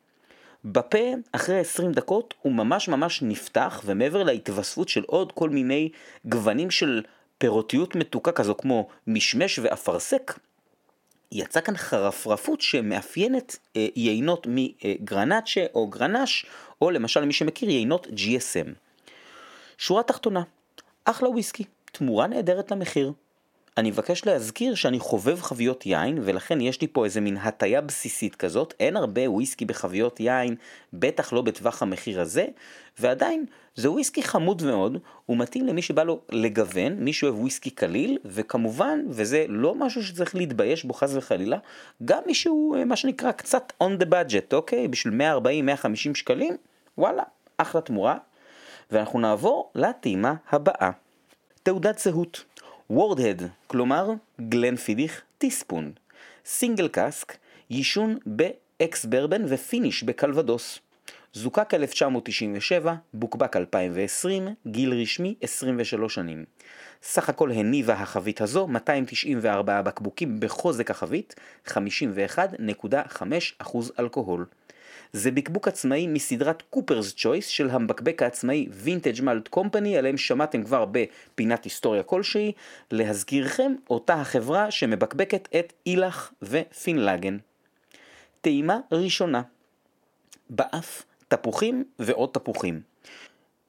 בפה, 0.64 0.98
אחרי 1.32 1.58
20 1.58 1.92
דקות, 1.92 2.34
הוא 2.42 2.52
ממש 2.52 2.88
ממש 2.88 3.22
נפתח, 3.22 3.82
ומעבר 3.84 4.22
להתווספות 4.22 4.88
של 4.88 5.02
עוד 5.06 5.32
כל 5.32 5.50
מיני 5.50 5.88
גוונים 6.24 6.70
של 6.70 7.02
פירותיות 7.38 7.96
מתוקה 7.96 8.32
כזו, 8.32 8.56
כמו 8.56 8.88
משמש 9.06 9.58
ואפרסק, 9.58 10.38
יצא 11.32 11.60
כאן 11.60 11.76
חרפרפות 11.76 12.60
שמאפיינת 12.60 13.58
אה, 13.76 13.86
יינות 13.96 14.46
מגרנצ'ה 14.50 15.64
או 15.74 15.86
גרנש, 15.86 16.46
או 16.82 16.90
למשל 16.90 17.24
מי 17.24 17.32
שמכיר 17.32 17.70
יינות 17.70 18.06
GSM. 18.06 18.68
שורה 19.78 20.02
תחתונה, 20.02 20.42
אחלה 21.04 21.28
וויסקי, 21.28 21.64
תמורה 21.84 22.26
נהדרת 22.26 22.70
למחיר. 22.70 23.12
אני 23.78 23.90
מבקש 23.90 24.26
להזכיר 24.26 24.74
שאני 24.74 24.98
חובב 24.98 25.40
חביות 25.40 25.86
יין, 25.86 26.18
ולכן 26.22 26.60
יש 26.60 26.80
לי 26.80 26.86
פה 26.86 27.04
איזה 27.04 27.20
מין 27.20 27.36
הטיה 27.36 27.80
בסיסית 27.80 28.34
כזאת, 28.34 28.74
אין 28.80 28.96
הרבה 28.96 29.30
וויסקי 29.30 29.64
בחביות 29.64 30.20
יין, 30.20 30.56
בטח 30.92 31.32
לא 31.32 31.42
בטווח 31.42 31.82
המחיר 31.82 32.20
הזה, 32.20 32.46
ועדיין 32.98 33.44
זה 33.74 33.90
וויסקי 33.90 34.22
חמוד 34.22 34.62
מאוד, 34.62 34.98
הוא 35.26 35.36
מתאים 35.36 35.66
למי 35.66 35.82
שבא 35.82 36.02
לו 36.02 36.20
לגוון, 36.30 36.92
מי 36.92 37.12
שאוהב 37.12 37.40
וויסקי 37.40 37.70
קליל, 37.70 38.18
וכמובן, 38.24 39.00
וזה 39.08 39.44
לא 39.48 39.74
משהו 39.74 40.02
שצריך 40.02 40.34
להתבייש 40.34 40.84
בו 40.84 40.94
חס 40.94 41.14
וחלילה, 41.14 41.58
גם 42.04 42.22
מי 42.26 42.34
שהוא 42.34 42.76
אה, 42.76 42.84
מה 42.84 42.96
שנקרא 42.96 43.32
קצת 43.32 43.72
on 43.82 44.02
the 44.02 44.06
budget, 44.06 44.52
אוקיי? 44.54 44.88
בשביל 44.88 45.14
140-150 45.14 45.94
שקלים, 46.14 46.56
וואלה, 46.98 47.22
אחלה 47.56 47.80
תמורה. 47.80 48.16
ואנחנו 48.90 49.20
נעבור 49.20 49.70
לטעימה 49.74 50.34
הבאה. 50.50 50.90
תעודת 51.62 51.98
זהות. 51.98 52.44
וורדהד, 52.94 53.42
כלומר 53.66 54.10
גלן 54.40 54.76
פידיך 54.76 55.22
teaspoon. 55.38 55.92
single 56.44 56.88
cask, 56.88 57.36
יישון 57.70 58.18
ב 58.26 58.52
ex 58.52 59.04
bourbon 59.04 59.42
ו 59.48 59.56
finish 59.56 60.02
בקלבדוס. 60.02 60.78
זוקק 61.32 61.74
1997, 61.74 62.94
בוקבק 63.14 63.56
2020, 63.56 64.48
גיל 64.66 64.92
רשמי 64.92 65.34
23 65.40 66.14
שנים. 66.14 66.44
סך 67.02 67.28
הכל 67.28 67.50
הניבה 67.50 67.94
החבית 67.94 68.40
הזו 68.40 68.66
294 68.66 69.82
בקבוקים 69.82 70.40
בחוזק 70.40 70.90
החבית, 70.90 71.34
51.5% 71.68 73.76
אלכוהול. 73.98 74.46
זה 75.12 75.30
בקבוק 75.30 75.68
עצמאי 75.68 76.06
מסדרת 76.06 76.62
קופרס 76.70 77.14
צ'ויס 77.14 77.46
של 77.46 77.70
המבקבק 77.70 78.22
העצמאי 78.22 78.66
וינטג' 78.70 79.22
מלט 79.22 79.48
קומפני, 79.48 79.98
עליהם 79.98 80.16
שמעתם 80.16 80.64
כבר 80.64 80.84
בפינת 80.92 81.64
היסטוריה 81.64 82.02
כלשהי, 82.02 82.52
להזכירכם 82.90 83.74
אותה 83.90 84.14
החברה 84.14 84.70
שמבקבקת 84.70 85.48
את 85.58 85.72
אילך 85.86 86.32
ופינלגן. 86.42 87.38
טעימה 88.40 88.78
ראשונה 88.92 89.42
באף 90.50 91.02
תפוחים 91.28 91.84
ועוד 91.98 92.30
תפוחים. 92.32 92.80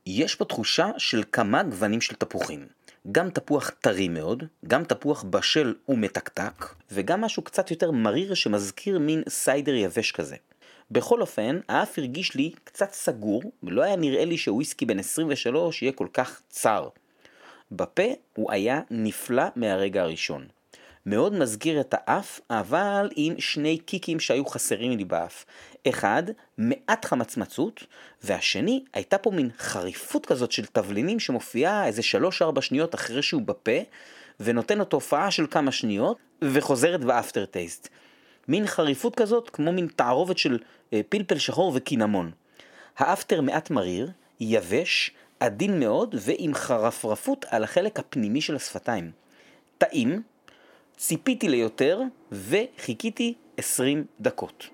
יש 0.06 0.36
פה 0.36 0.46
תחושה 0.46 0.92
של 0.98 1.24
כמה 1.32 1.64
גוונים 1.64 2.02
של 2.02 2.16
תפוחים. 2.16 2.68
גם 3.12 3.30
תפוח 3.30 3.70
טרי 3.70 4.08
מאוד, 4.08 4.44
גם 4.68 4.84
תפוח 4.84 5.24
בשל 5.24 5.76
ומתקתק, 5.90 6.66
וגם 6.92 7.22
משהו 7.22 7.44
קצת 7.44 7.72
יותר 7.72 7.92
מריר 7.92 8.34
שמזכיר 8.34 9.00
מין 9.00 9.24
סיידר 9.30 9.74
יבש 9.74 10.12
כזה. 10.12 10.36
בכל 10.92 11.22
אופן, 11.22 11.60
האף 11.70 12.00
הרגיש 12.00 12.36
לי 12.36 12.52
קצת 12.64 12.94
סגור, 12.94 13.44
ולא 13.64 13.82
היה 13.82 13.96
נראה 13.96 14.26
לי 14.26 14.38
שוויסקי 14.38 14.86
בן 14.86 15.00
23 15.00 15.82
יהיה 15.82 15.92
כל 15.92 16.08
כך 16.14 16.42
צר. 16.50 16.88
בפה 17.72 18.04
הוא 18.36 18.52
היה 18.52 18.82
נפלא 18.92 19.44
מהרגע 19.56 20.02
הראשון. 20.02 20.48
מאוד 21.06 21.34
מזכיר 21.34 21.82
את 21.82 21.96
האף, 21.98 22.40
אבל 22.50 23.10
עם 23.16 23.34
שני 23.40 23.78
קיקים 23.78 24.20
שהיו 24.20 24.46
חסרים 24.46 24.98
לי 24.98 25.06
באף. 25.06 25.46
אחד, 25.88 26.24
מעט 26.58 27.06
חמצמצות, 27.06 27.84
והשני, 28.24 28.84
הייתה 28.94 29.18
פה 29.18 29.32
מין 29.32 29.50
חריפות 29.58 30.26
כזאת 30.26 30.52
של 30.52 30.66
תבלינים 30.66 31.20
שמופיעה 31.20 31.88
איזה 31.88 32.02
3-4 32.58 32.62
שניות 32.62 32.96
אחרי 32.96 33.22
שהוא 33.22 33.42
בפה, 33.42 33.80
ונותן 34.40 34.78
לו 34.78 34.86
תופעה 34.86 35.32
של 35.32 35.48
כמה 35.52 35.72
שניות, 35.72 36.18
וחוזרת 36.42 37.04
באפטר 37.04 37.46
טייסט. 37.46 37.90
מין 38.48 38.68
חריפות 38.68 39.16
כזאת, 39.16 39.50
כמו 39.50 39.72
מין 39.72 39.88
תערובת 39.96 40.38
של 40.38 40.60
אה, 40.94 41.02
פלפל 41.10 41.38
שחור 41.38 41.72
וקינמון. 41.76 42.32
האפטר 42.98 43.42
מעט 43.42 43.70
מריר, 43.70 44.12
יבש, 44.40 45.12
עדין 45.40 45.80
מאוד 45.80 46.16
ועם 46.20 46.54
חרפרפות 46.54 47.46
על 47.50 47.64
החלק 47.64 48.00
הפנימי 48.00 48.42
של 48.42 48.56
השפתיים. 48.56 49.12
טעים, 49.78 50.22
ציפיתי 50.98 51.50
ליותר 51.50 52.02
וחיכיתי 52.32 53.34
20 53.58 54.06
דקות. 54.22 54.70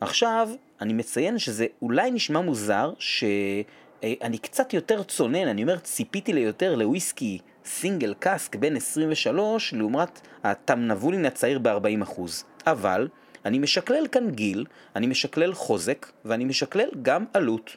עכשיו, 0.00 0.48
אני 0.80 0.92
מציין 0.92 1.38
שזה 1.38 1.66
אולי 1.82 2.10
נשמע 2.10 2.40
מוזר 2.40 2.92
שאני 2.98 4.38
קצת 4.42 4.74
יותר 4.74 5.02
צונן, 5.02 5.48
אני 5.48 5.62
אומר 5.62 5.78
ציפיתי 5.78 6.32
ליותר 6.32 6.74
לוויסקי 6.74 7.38
סינגל 7.64 8.14
קאסק 8.14 8.56
בין 8.56 8.76
23 8.76 9.74
לעומת 9.74 10.20
התמנבולין 10.44 11.26
הצעיר 11.26 11.58
ב-40%. 11.58 12.20
אבל 12.66 13.08
אני 13.44 13.58
משקלל 13.58 14.06
כאן 14.06 14.30
גיל, 14.30 14.64
אני 14.96 15.06
משקלל 15.06 15.54
חוזק 15.54 16.12
ואני 16.24 16.44
משקלל 16.44 16.88
גם 17.02 17.24
עלות. 17.32 17.76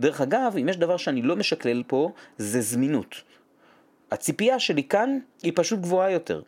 דרך 0.00 0.20
אגב, 0.20 0.54
אם 0.60 0.68
יש 0.68 0.76
דבר 0.76 0.96
שאני 0.96 1.22
לא 1.22 1.36
משקלל 1.36 1.82
פה, 1.86 2.10
זה 2.38 2.60
זמינות. 2.60 3.22
הציפייה 4.10 4.60
שלי 4.60 4.82
כאן 4.82 5.18
היא 5.42 5.52
פשוט 5.54 5.80
גבוהה 5.80 6.10
יותר. 6.10 6.42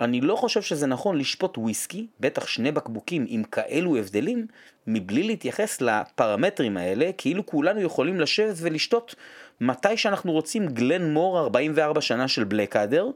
אני 0.00 0.20
לא 0.20 0.36
חושב 0.36 0.62
שזה 0.62 0.86
נכון 0.86 1.18
לשפוט 1.18 1.58
וויסקי, 1.58 2.06
בטח 2.20 2.46
שני 2.46 2.72
בקבוקים 2.72 3.24
עם 3.28 3.44
כאלו 3.44 3.96
הבדלים, 3.96 4.46
מבלי 4.86 5.22
להתייחס 5.22 5.80
לפרמטרים 5.80 6.76
האלה, 6.76 7.10
כאילו 7.18 7.46
כולנו 7.46 7.80
יכולים 7.80 8.20
לשבת 8.20 8.54
ולשתות 8.58 9.14
מתי 9.60 9.96
שאנחנו 9.96 10.32
רוצים 10.32 10.66
גלן 10.66 11.12
מור 11.12 11.38
44 11.38 12.00
שנה 12.00 12.28
של 12.28 12.44
בלקאדר. 12.44 13.06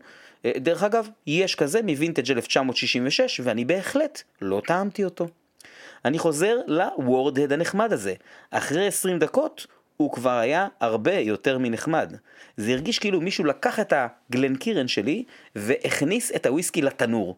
אה, 0.45 0.53
דרך 0.57 0.83
אגב, 0.83 1.09
יש 1.27 1.55
כזה 1.55 1.83
מווינטג' 1.83 2.31
1966, 2.31 3.41
ואני 3.45 3.65
בהחלט 3.65 4.23
לא 4.41 4.63
טעמתי 4.67 5.05
אותו. 5.05 5.29
אני 6.05 6.19
חוזר 6.19 6.57
לוורד-הד 6.67 7.53
הנחמד 7.53 7.93
הזה. 7.93 8.15
אחרי 8.51 8.87
20 8.87 9.19
דקות 9.19 9.67
הוא 9.97 10.13
כבר 10.13 10.39
היה 10.39 10.69
הרבה 10.81 11.15
יותר 11.15 11.59
מנחמד. 11.59 12.15
זה 12.57 12.73
הרגיש 12.73 12.99
כאילו 12.99 13.21
מישהו 13.21 13.45
לקח 13.45 13.81
את 13.81 13.93
הגלן 13.97 14.57
קירן 14.57 14.89
שלי 14.89 15.25
והכניס 15.57 16.33
את 16.37 16.47
הוויסקי 16.47 16.83
לתנור. 16.83 17.37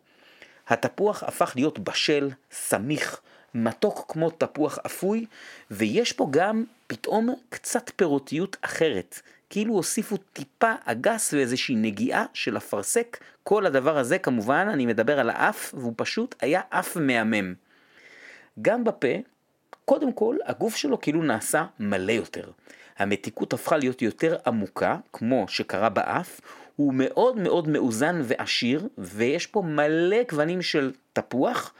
התפוח 0.68 1.22
הפך 1.22 1.52
להיות 1.56 1.78
בשל, 1.78 2.30
סמיך, 2.52 3.20
מתוק 3.54 4.04
כמו 4.08 4.30
תפוח 4.30 4.78
אפוי, 4.86 5.26
ויש 5.70 6.12
פה 6.12 6.26
גם 6.30 6.64
פתאום 6.86 7.34
קצת 7.48 7.90
פירותיות 7.96 8.56
אחרת. 8.60 9.20
כאילו 9.50 9.74
הוסיפו 9.74 10.16
טיפה 10.16 10.72
אגס 10.84 11.34
ואיזושהי 11.34 11.74
נגיעה 11.76 12.24
של 12.34 12.56
אפרסק. 12.56 13.18
כל 13.42 13.66
הדבר 13.66 13.98
הזה 13.98 14.18
כמובן, 14.18 14.68
אני 14.72 14.86
מדבר 14.86 15.20
על 15.20 15.30
האף, 15.30 15.74
והוא 15.76 15.92
פשוט 15.96 16.34
היה 16.40 16.60
אף 16.70 16.96
מהמם. 16.96 17.54
גם 18.62 18.84
בפה, 18.84 19.08
קודם 19.84 20.12
כל, 20.12 20.36
הגוף 20.44 20.76
שלו 20.76 21.00
כאילו 21.00 21.22
נעשה 21.22 21.64
מלא 21.80 22.12
יותר. 22.12 22.50
המתיקות 22.98 23.52
הפכה 23.52 23.76
להיות 23.76 24.02
יותר 24.02 24.36
עמוקה, 24.46 24.96
כמו 25.12 25.44
שקרה 25.48 25.88
באף, 25.88 26.40
הוא 26.76 26.94
מאוד 26.96 27.36
מאוד 27.36 27.68
מאוזן 27.68 28.20
ועשיר, 28.24 28.88
ויש 28.98 29.46
פה 29.46 29.62
מלא 29.62 30.22
גוונים 30.30 30.62
של 30.62 30.92
תפוח, 31.12 31.74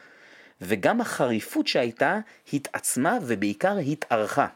וגם 0.60 1.00
החריפות 1.00 1.66
שהייתה 1.66 2.18
התעצמה 2.52 3.18
ובעיקר 3.22 3.76
התארכה. 3.78 4.46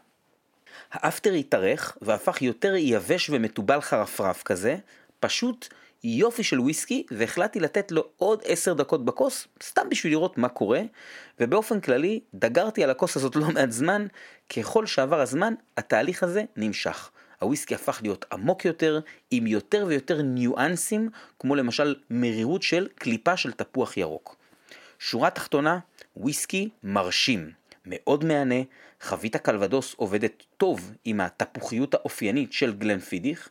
האפטר 0.92 1.32
התארך 1.32 1.96
והפך 2.02 2.42
יותר 2.42 2.74
יבש 2.76 3.30
ומתובל 3.30 3.80
חרפרף 3.80 4.42
כזה, 4.42 4.76
פשוט 5.20 5.68
יופי 6.04 6.42
של 6.42 6.60
וויסקי, 6.60 7.06
והחלטתי 7.10 7.60
לתת 7.60 7.92
לו 7.92 8.04
עוד 8.16 8.42
עשר 8.44 8.74
דקות 8.74 9.04
בכוס, 9.04 9.48
סתם 9.62 9.88
בשביל 9.90 10.12
לראות 10.12 10.38
מה 10.38 10.48
קורה, 10.48 10.80
ובאופן 11.40 11.80
כללי 11.80 12.20
דגרתי 12.34 12.84
על 12.84 12.90
הכוס 12.90 13.16
הזאת 13.16 13.36
לא 13.40 13.48
מעט 13.48 13.70
זמן, 13.70 14.06
ככל 14.56 14.86
שעבר 14.86 15.20
הזמן 15.20 15.54
התהליך 15.76 16.22
הזה 16.22 16.44
נמשך. 16.56 17.10
הוויסקי 17.40 17.74
הפך 17.74 17.98
להיות 18.02 18.24
עמוק 18.32 18.64
יותר, 18.64 19.00
עם 19.30 19.46
יותר 19.46 19.84
ויותר 19.88 20.22
ניואנסים, 20.22 21.10
כמו 21.38 21.54
למשל 21.54 21.94
מרירות 22.10 22.62
של 22.62 22.88
קליפה 22.94 23.36
של 23.36 23.52
תפוח 23.52 23.96
ירוק. 23.96 24.36
שורה 24.98 25.30
תחתונה, 25.30 25.78
וויסקי 26.16 26.68
מרשים, 26.82 27.50
מאוד 27.86 28.24
מהנה, 28.24 28.62
חבית 29.00 29.34
הקלבדוס 29.34 29.94
עובדת 29.94 30.42
טוב 30.56 30.92
עם 31.04 31.20
התפוחיות 31.20 31.94
האופיינית 31.94 32.52
של 32.52 32.72
גלנפידיך, 32.72 33.48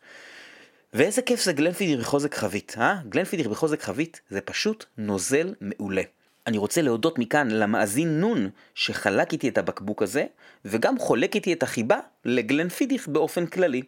ואיזה 0.94 1.22
כיף 1.22 1.44
זה 1.44 1.54
גלנפידיך 1.54 2.00
בחוזק 2.00 2.36
חבית, 2.36 2.76
אה? 2.78 2.96
גלנפידיך 3.10 3.48
בחוזק 3.48 3.82
חבית 3.82 4.22
זה 4.30 4.42
פשוט 4.42 4.86
נוזל 4.98 5.54
מעולה. 5.62 6.02
אני 6.48 6.58
רוצה 6.58 6.82
להודות 6.82 7.20
מכאן 7.20 7.52
למאזין 7.52 8.20
נון 8.20 8.50
שחלק 8.76 9.34
איתי 9.34 9.50
את 9.50 9.58
הבקבוק 9.58 10.04
הזה, 10.04 10.26
וגם 10.66 11.00
חולק 11.00 11.36
איתי 11.36 11.54
את 11.54 11.64
החיבה 11.64 12.00
לגלנפידיך 12.26 13.08
באופן 13.08 13.46
כללי. 13.46 13.82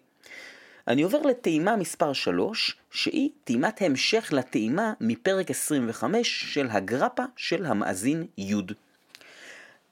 אני 0.87 1.01
עובר 1.01 1.21
לטעימה 1.21 1.75
מספר 1.75 2.13
3, 2.13 2.77
שהיא 2.91 3.29
טעימת 3.43 3.81
המשך 3.81 4.29
לטעימה 4.33 4.93
מפרק 5.01 5.51
25 5.51 6.53
של 6.53 6.67
הגרפה 6.69 7.23
של 7.35 7.65
המאזין 7.65 8.25
י'. 8.37 8.55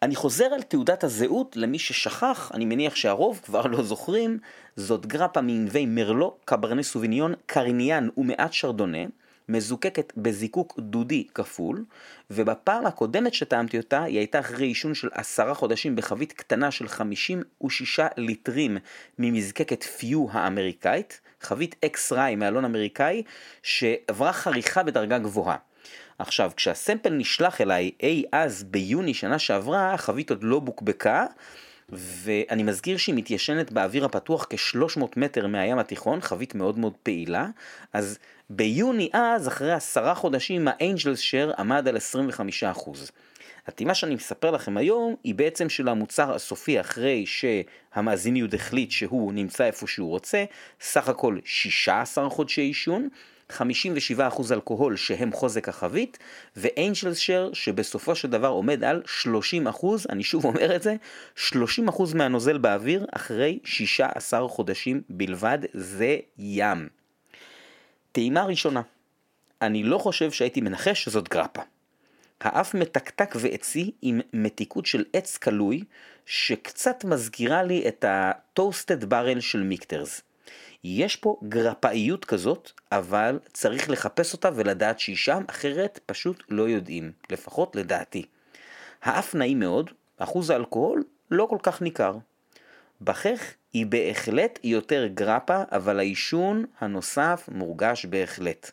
אני 0.01 0.15
חוזר 0.15 0.45
על 0.45 0.61
תעודת 0.61 1.03
הזהות 1.03 1.55
למי 1.55 1.79
ששכח, 1.79 2.51
אני 2.53 2.65
מניח 2.65 2.95
שהרוב 2.95 3.41
כבר 3.43 3.67
לא 3.67 3.83
זוכרים, 3.83 4.39
זאת 4.75 5.05
גרפה 5.05 5.41
מענבי 5.41 5.85
מרלו, 5.85 6.37
קברני 6.45 6.83
סוביניון, 6.83 7.33
קריניאן 7.45 8.07
ומעט 8.17 8.53
שרדונה, 8.53 8.97
מזוקקת 9.49 10.13
בזיקוק 10.17 10.79
דודי 10.79 11.27
כפול, 11.33 11.85
ובפעם 12.31 12.85
הקודמת 12.85 13.33
שטעמתי 13.33 13.77
אותה, 13.77 14.03
היא 14.03 14.17
הייתה 14.17 14.39
אחרי 14.39 14.67
עישון 14.67 14.93
של 14.93 15.09
עשרה 15.11 15.53
חודשים 15.53 15.95
בחבית 15.95 16.33
קטנה 16.33 16.71
של 16.71 16.87
56 16.87 17.99
ליטרים 18.17 18.77
ממזקקת 19.19 19.83
פיו 19.83 20.25
האמריקאית, 20.31 21.21
חבית 21.41 21.75
אקס 21.85 22.11
ראי 22.11 22.35
מאלון 22.35 22.65
אמריקאי, 22.65 23.23
שעברה 23.63 24.33
חריכה 24.33 24.83
בדרגה 24.83 25.17
גבוהה. 25.17 25.66
עכשיו, 26.19 26.51
כשהסמפל 26.55 27.09
נשלח 27.09 27.61
אליי 27.61 27.91
אי 28.03 28.23
אז 28.31 28.63
ביוני 28.63 29.13
שנה 29.13 29.39
שעברה, 29.39 29.93
החבית 29.93 30.29
עוד 30.29 30.43
לא 30.43 30.59
בוקבקה, 30.59 31.25
ואני 31.89 32.63
מזכיר 32.63 32.97
שהיא 32.97 33.15
מתיישנת 33.15 33.71
באוויר 33.71 34.05
הפתוח 34.05 34.47
כ-300 34.49 35.03
מטר 35.17 35.47
מהים 35.47 35.79
התיכון, 35.79 36.21
חבית 36.21 36.55
מאוד 36.55 36.79
מאוד 36.79 36.93
פעילה, 37.03 37.47
אז 37.93 38.19
ביוני 38.49 39.09
אז, 39.13 39.47
אחרי 39.47 39.71
עשרה 39.73 40.15
חודשים, 40.15 40.67
האנג'לס 40.67 41.19
שר 41.19 41.51
עמד 41.57 41.87
על 41.87 41.97
25%. 41.97 42.89
הטעימה 43.67 43.93
שאני 43.93 44.15
מספר 44.15 44.51
לכם 44.51 44.77
היום 44.77 45.15
היא 45.23 45.35
בעצם 45.35 45.69
של 45.69 45.87
המוצר 45.87 46.35
הסופי 46.35 46.79
אחרי 46.79 47.25
שהמאזין 47.25 48.35
יהוד 48.35 48.53
החליט 48.53 48.91
שהוא 48.91 49.33
נמצא 49.33 49.65
איפה 49.65 49.87
שהוא 49.87 50.09
רוצה, 50.09 50.45
סך 50.81 51.09
הכל 51.09 51.37
16 51.45 52.29
חודשי 52.29 52.61
עישון, 52.61 53.09
57% 53.51 53.61
אלכוהול 54.51 54.95
שהם 54.95 55.31
חוזק 55.31 55.69
החבית, 55.69 56.17
ואנג'לס 56.55 57.17
שר 57.17 57.49
שבסופו 57.53 58.15
של 58.15 58.29
דבר 58.29 58.47
עומד 58.47 58.83
על 58.83 59.01
30%, 59.23 59.85
אני 60.09 60.23
שוב 60.23 60.45
אומר 60.45 60.75
את 60.75 60.83
זה, 60.83 60.95
30% 61.35 61.51
מהנוזל 62.15 62.57
באוויר 62.57 63.05
אחרי 63.15 63.59
16 63.63 64.47
חודשים 64.47 65.01
בלבד, 65.09 65.59
זה 65.73 66.17
ים. 66.37 66.87
טעימה 68.11 68.43
ראשונה, 68.43 68.81
אני 69.61 69.83
לא 69.83 69.97
חושב 69.97 70.31
שהייתי 70.31 70.61
מנחש 70.61 71.03
שזאת 71.03 71.29
גרפה. 71.29 71.61
האף 72.41 72.73
מתקתק 72.73 73.35
ועצי 73.35 73.91
עם 74.01 74.21
מתיקות 74.33 74.85
של 74.85 75.03
עץ 75.13 75.37
קלוי, 75.37 75.83
שקצת 76.25 77.03
מזכירה 77.03 77.63
לי 77.63 77.87
את 77.87 78.03
ה-toasted 78.03 79.03
barrel 79.03 79.41
של 79.41 79.63
מיקטרס. 79.63 80.21
יש 80.83 81.15
פה 81.15 81.39
גרפאיות 81.43 82.25
כזאת, 82.25 82.71
אבל 82.91 83.39
צריך 83.53 83.89
לחפש 83.89 84.33
אותה 84.33 84.49
ולדעת 84.55 84.99
שהיא 84.99 85.15
שם, 85.15 85.43
אחרת 85.49 85.99
פשוט 86.05 86.43
לא 86.49 86.69
יודעים, 86.69 87.11
לפחות 87.29 87.75
לדעתי. 87.75 88.25
האף 89.03 89.35
נעים 89.35 89.59
מאוד, 89.59 89.89
אחוז 90.17 90.49
האלכוהול 90.49 91.03
לא 91.31 91.47
כל 91.49 91.57
כך 91.63 91.81
ניכר. 91.81 92.17
בכך 93.01 93.53
היא 93.73 93.85
בהחלט 93.85 94.59
יותר 94.63 95.07
גרפה, 95.07 95.63
אבל 95.71 95.99
העישון 95.99 96.65
הנוסף 96.79 97.49
מורגש 97.51 98.05
בהחלט. 98.05 98.71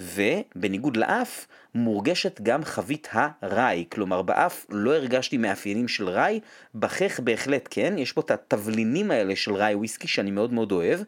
ובניגוד 0.00 0.96
לאף, 0.96 1.46
מורגשת 1.74 2.40
גם 2.40 2.64
חבית 2.64 3.08
הראי, 3.12 3.84
כלומר 3.92 4.22
באף 4.22 4.66
לא 4.70 4.94
הרגשתי 4.94 5.36
מאפיינים 5.36 5.88
של 5.88 6.08
ראי, 6.08 6.40
בכך 6.74 7.20
בהחלט 7.20 7.68
כן, 7.70 7.94
יש 7.98 8.12
פה 8.12 8.20
את 8.20 8.30
התבלינים 8.30 9.10
האלה 9.10 9.36
של 9.36 9.54
ראי 9.54 9.74
וויסקי 9.74 10.08
שאני 10.08 10.30
מאוד 10.30 10.52
מאוד 10.52 10.72
אוהב, 10.72 11.00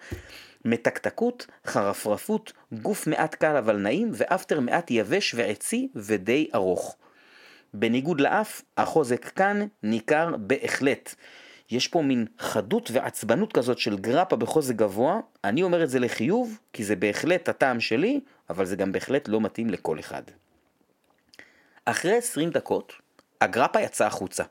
מתקתקות, 0.64 1.46
חרפרפות, 1.66 2.52
גוף 2.72 3.06
מעט 3.06 3.34
קל 3.34 3.56
אבל 3.56 3.76
נעים, 3.76 4.10
ואפטר 4.12 4.60
מעט 4.60 4.90
יבש 4.90 5.34
ועצי 5.34 5.88
ודי 5.94 6.48
ארוך. 6.54 6.96
בניגוד 7.74 8.20
לאף, 8.20 8.62
החוזק 8.76 9.24
כאן 9.24 9.66
ניכר 9.82 10.36
בהחלט. 10.38 11.14
יש 11.70 11.88
פה 11.88 12.02
מין 12.02 12.26
חדות 12.38 12.90
ועצבנות 12.92 13.52
כזאת 13.52 13.78
של 13.78 13.98
גרפה 13.98 14.36
בחוזק 14.36 14.74
גבוה, 14.74 15.20
אני 15.44 15.62
אומר 15.62 15.84
את 15.84 15.90
זה 15.90 16.00
לחיוב, 16.00 16.58
כי 16.72 16.84
זה 16.84 16.96
בהחלט 16.96 17.48
הטעם 17.48 17.80
שלי, 17.80 18.20
אבל 18.50 18.64
זה 18.64 18.76
גם 18.76 18.92
בהחלט 18.92 19.28
לא 19.28 19.40
מתאים 19.40 19.70
לכל 19.70 19.98
אחד. 19.98 20.22
אחרי 21.84 22.16
20 22.16 22.50
דקות, 22.50 22.92
הגרפה 23.40 23.80
יצאה 23.80 24.06
החוצה. 24.06 24.44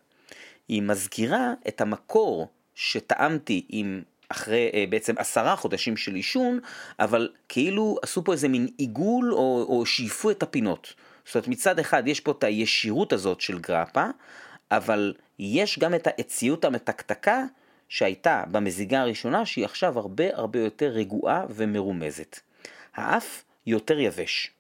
היא 0.68 0.82
מזכירה 0.82 1.54
את 1.68 1.82
המקור 1.82 2.48
שטעמתי 2.76 3.66
עם 3.70 4.02
אחרי 4.30 4.70
אה, 4.74 4.86
בעצם 4.90 5.14
עשרה 5.18 5.56
חודשים 5.56 5.98
של 5.98 6.16
עישון, 6.16 6.60
אבל 7.00 7.30
כאילו 7.50 7.98
עשו 8.02 8.24
פה 8.24 8.32
איזה 8.32 8.48
מין 8.48 8.68
עיגול 8.78 9.34
או, 9.34 9.66
או 9.70 9.86
שאיפו 9.86 10.32
את 10.32 10.44
הפינות. 10.44 10.94
זאת 11.26 11.36
אומרת 11.36 11.48
מצד 11.48 11.80
אחד 11.80 12.08
יש 12.08 12.20
פה 12.20 12.32
את 12.32 12.44
הישירות 12.44 13.14
הזאת 13.14 13.42
של 13.42 13.60
גרפה, 13.60 14.06
אבל 14.72 15.14
יש 15.40 15.80
גם 15.80 15.96
את 15.96 16.08
האציות 16.08 16.66
המתקתקה 16.66 17.44
שהייתה 17.90 18.44
במזיגה 18.52 19.02
הראשונה, 19.02 19.46
שהיא 19.46 19.66
עכשיו 19.66 20.00
הרבה 20.00 20.24
הרבה 20.34 20.60
יותר 20.60 20.86
רגועה 20.88 21.46
ומרומזת. 21.50 22.40
האף 22.96 23.44
יותר 23.66 24.00
יבש. 24.00 24.52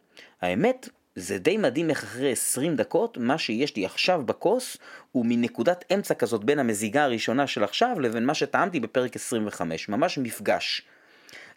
האמת, 0.41 0.89
זה 1.15 1.37
די 1.37 1.57
מדהים 1.57 1.89
איך 1.89 2.03
אחרי 2.03 2.31
20 2.31 2.75
דקות, 2.75 3.17
מה 3.17 3.37
שיש 3.37 3.75
לי 3.75 3.85
עכשיו 3.85 4.23
בכוס 4.25 4.77
הוא 5.11 5.25
מנקודת 5.27 5.85
אמצע 5.93 6.13
כזאת 6.13 6.43
בין 6.43 6.59
המזיגה 6.59 7.03
הראשונה 7.03 7.47
של 7.47 7.63
עכשיו 7.63 7.99
לבין 7.99 8.25
מה 8.25 8.33
שטעמתי 8.33 8.79
בפרק 8.79 9.15
25, 9.15 9.89
ממש 9.89 10.17
מפגש. 10.17 10.81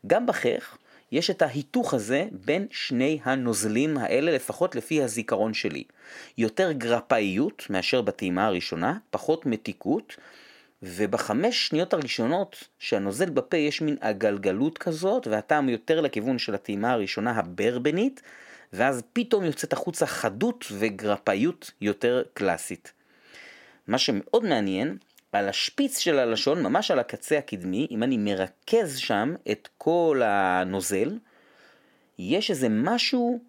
גם 0.06 0.26
בחייך 0.26 0.76
יש 1.12 1.30
את 1.30 1.42
ההיתוך 1.42 1.94
הזה 1.94 2.24
בין 2.32 2.66
שני 2.70 3.18
הנוזלים 3.24 3.98
האלה, 3.98 4.32
לפחות 4.32 4.76
לפי 4.76 5.02
הזיכרון 5.02 5.54
שלי. 5.54 5.84
יותר 6.38 6.72
גרפאיות 6.72 7.66
מאשר 7.70 8.02
בטעימה 8.02 8.46
הראשונה, 8.46 8.98
פחות 9.10 9.46
מתיקות, 9.46 10.16
ובחמש 10.82 11.68
שניות 11.68 11.92
הראשונות 11.94 12.68
שהנוזל 12.78 13.30
בפה 13.30 13.56
יש 13.56 13.80
מין 13.80 13.96
עגלגלות 14.00 14.78
כזאת, 14.78 15.26
והטעם 15.26 15.68
יותר 15.68 16.00
לכיוון 16.00 16.38
של 16.38 16.54
הטעימה 16.54 16.92
הראשונה 16.92 17.30
הברבנית, 17.30 18.22
ואז 18.72 19.02
פתאום 19.12 19.44
יוצאת 19.44 19.72
החוצה 19.72 20.06
חדות 20.06 20.64
וגרפאיות 20.72 21.70
יותר 21.80 22.22
קלאסית. 22.34 22.92
מה 23.86 23.98
שמאוד 23.98 24.44
מעניין, 24.44 24.96
על 25.32 25.48
השפיץ 25.48 25.98
של 25.98 26.18
הלשון, 26.18 26.62
ממש 26.62 26.90
על 26.90 26.98
הקצה 26.98 27.38
הקדמי, 27.38 27.86
אם 27.90 28.02
אני 28.02 28.16
מרכז 28.16 28.96
שם 28.96 29.34
את 29.50 29.68
כל 29.78 30.22
הנוזל, 30.24 31.18
יש 32.18 32.50
איזה 32.50 32.68
משהו 32.68 33.40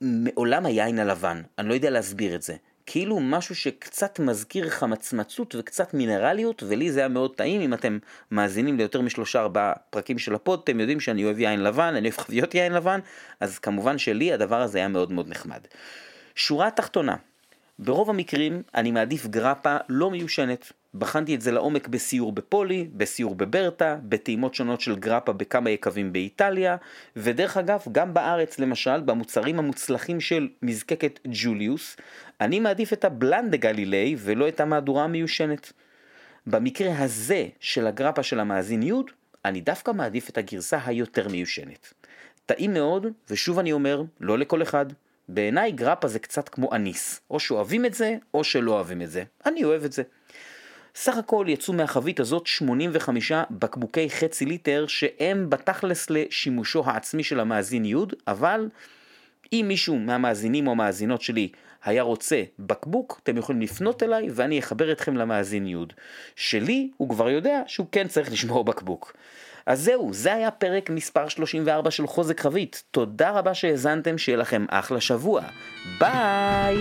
מעולם 0.00 0.66
היין 0.66 0.98
הלבן, 0.98 1.42
אני 1.58 1.68
לא 1.68 1.74
יודע 1.74 1.90
להסביר 1.90 2.34
את 2.34 2.42
זה. 2.42 2.56
כאילו 2.86 3.20
משהו 3.20 3.54
שקצת 3.54 4.18
מזכיר 4.18 4.70
חמצמצות 4.70 5.54
וקצת 5.58 5.94
מינרליות, 5.94 6.62
ולי 6.62 6.92
זה 6.92 7.00
היה 7.00 7.08
מאוד 7.08 7.34
טעים, 7.36 7.60
אם 7.60 7.74
אתם 7.74 7.98
מאזינים 8.30 8.76
ליותר 8.76 9.00
משלושה 9.00 9.40
ארבעה 9.40 9.72
פרקים 9.90 10.18
של 10.18 10.34
הפוד, 10.34 10.60
אתם 10.64 10.80
יודעים 10.80 11.00
שאני 11.00 11.24
אוהב 11.24 11.38
יין 11.38 11.62
לבן, 11.62 11.94
אני 11.96 12.08
אוהב 12.08 12.18
חביות 12.18 12.54
יין 12.54 12.72
לבן, 12.72 13.00
אז 13.40 13.58
כמובן 13.58 13.98
שלי 13.98 14.32
הדבר 14.32 14.62
הזה 14.62 14.78
היה 14.78 14.88
מאוד 14.88 15.12
מאוד 15.12 15.28
נחמד. 15.28 15.60
שורה 16.34 16.70
תחתונה, 16.70 17.16
ברוב 17.78 18.10
המקרים 18.10 18.62
אני 18.74 18.90
מעדיף 18.90 19.26
גרפה 19.26 19.76
לא 19.88 20.10
מיושנת. 20.10 20.72
בחנתי 20.94 21.34
את 21.34 21.40
זה 21.40 21.52
לעומק 21.52 21.88
בסיור 21.88 22.32
בפולי, 22.32 22.88
בסיור 22.92 23.34
בברטה, 23.34 23.96
בטעימות 24.02 24.54
שונות 24.54 24.80
של 24.80 24.96
גרפה 24.96 25.32
בכמה 25.32 25.70
יקבים 25.70 26.12
באיטליה, 26.12 26.76
ודרך 27.16 27.56
אגב, 27.56 27.80
גם 27.92 28.14
בארץ 28.14 28.58
למשל, 28.58 29.00
במוצרים 29.00 29.58
המוצלחים 29.58 30.20
של 30.20 30.48
מזקקת 30.62 31.20
ג'וליוס, 31.26 31.96
אני 32.40 32.60
מעדיף 32.60 32.92
את 32.92 33.04
הבלנד 33.04 33.50
דה 33.50 33.56
גלילי 33.56 34.16
ולא 34.18 34.48
את 34.48 34.60
המהדורה 34.60 35.04
המיושנת. 35.04 35.72
במקרה 36.46 36.98
הזה 36.98 37.46
של 37.60 37.86
הגרפה 37.86 38.22
של 38.22 38.40
המאזין 38.40 38.82
יוד, 38.82 39.10
אני 39.44 39.60
דווקא 39.60 39.90
מעדיף 39.90 40.30
את 40.30 40.38
הגרסה 40.38 40.78
היותר 40.84 41.28
מיושנת. 41.28 41.94
טעים 42.46 42.74
מאוד, 42.74 43.06
ושוב 43.30 43.58
אני 43.58 43.72
אומר, 43.72 44.02
לא 44.20 44.38
לכל 44.38 44.62
אחד. 44.62 44.86
בעיניי 45.28 45.72
גרפה 45.72 46.08
זה 46.08 46.18
קצת 46.18 46.48
כמו 46.48 46.74
אניס, 46.74 47.20
או 47.30 47.40
שאוהבים 47.40 47.84
את 47.84 47.94
זה, 47.94 48.16
או 48.34 48.44
שלא 48.44 48.72
אוהבים 48.72 49.02
את 49.02 49.10
זה. 49.10 49.22
אני 49.46 49.64
אוהב 49.64 49.84
את 49.84 49.92
זה. 49.92 50.02
סך 50.94 51.16
הכל 51.16 51.46
יצאו 51.48 51.74
מהחבית 51.74 52.20
הזאת 52.20 52.46
85 52.46 53.32
בקבוקי 53.50 54.10
חצי 54.10 54.44
ליטר 54.44 54.86
שהם 54.88 55.50
בתכלס 55.50 56.10
לשימושו 56.10 56.82
העצמי 56.86 57.24
של 57.24 57.40
המאזין 57.40 57.84
יוד, 57.84 58.14
אבל 58.26 58.68
אם 59.52 59.64
מישהו 59.68 59.98
מהמאזינים 59.98 60.66
או 60.66 60.72
המאזינות 60.72 61.22
שלי 61.22 61.48
היה 61.84 62.02
רוצה 62.02 62.42
בקבוק, 62.58 63.20
אתם 63.22 63.36
יכולים 63.36 63.62
לפנות 63.62 64.02
אליי 64.02 64.28
ואני 64.30 64.58
אחבר 64.58 64.92
אתכם 64.92 65.16
למאזין 65.16 65.66
יוד. 65.66 65.92
שלי, 66.36 66.90
הוא 66.96 67.08
כבר 67.08 67.30
יודע 67.30 67.62
שהוא 67.66 67.86
כן 67.92 68.08
צריך 68.08 68.32
לשמור 68.32 68.64
בקבוק. 68.64 69.16
אז 69.66 69.80
זהו, 69.82 70.12
זה 70.12 70.34
היה 70.34 70.50
פרק 70.50 70.90
מספר 70.90 71.28
34 71.28 71.90
של 71.90 72.06
חוזק 72.06 72.40
חבית. 72.40 72.82
תודה 72.90 73.30
רבה 73.30 73.54
שהאזנתם, 73.54 74.18
שיהיה 74.18 74.38
לכם 74.38 74.66
אחלה 74.70 75.00
שבוע. 75.00 75.42
ביי! 75.98 76.76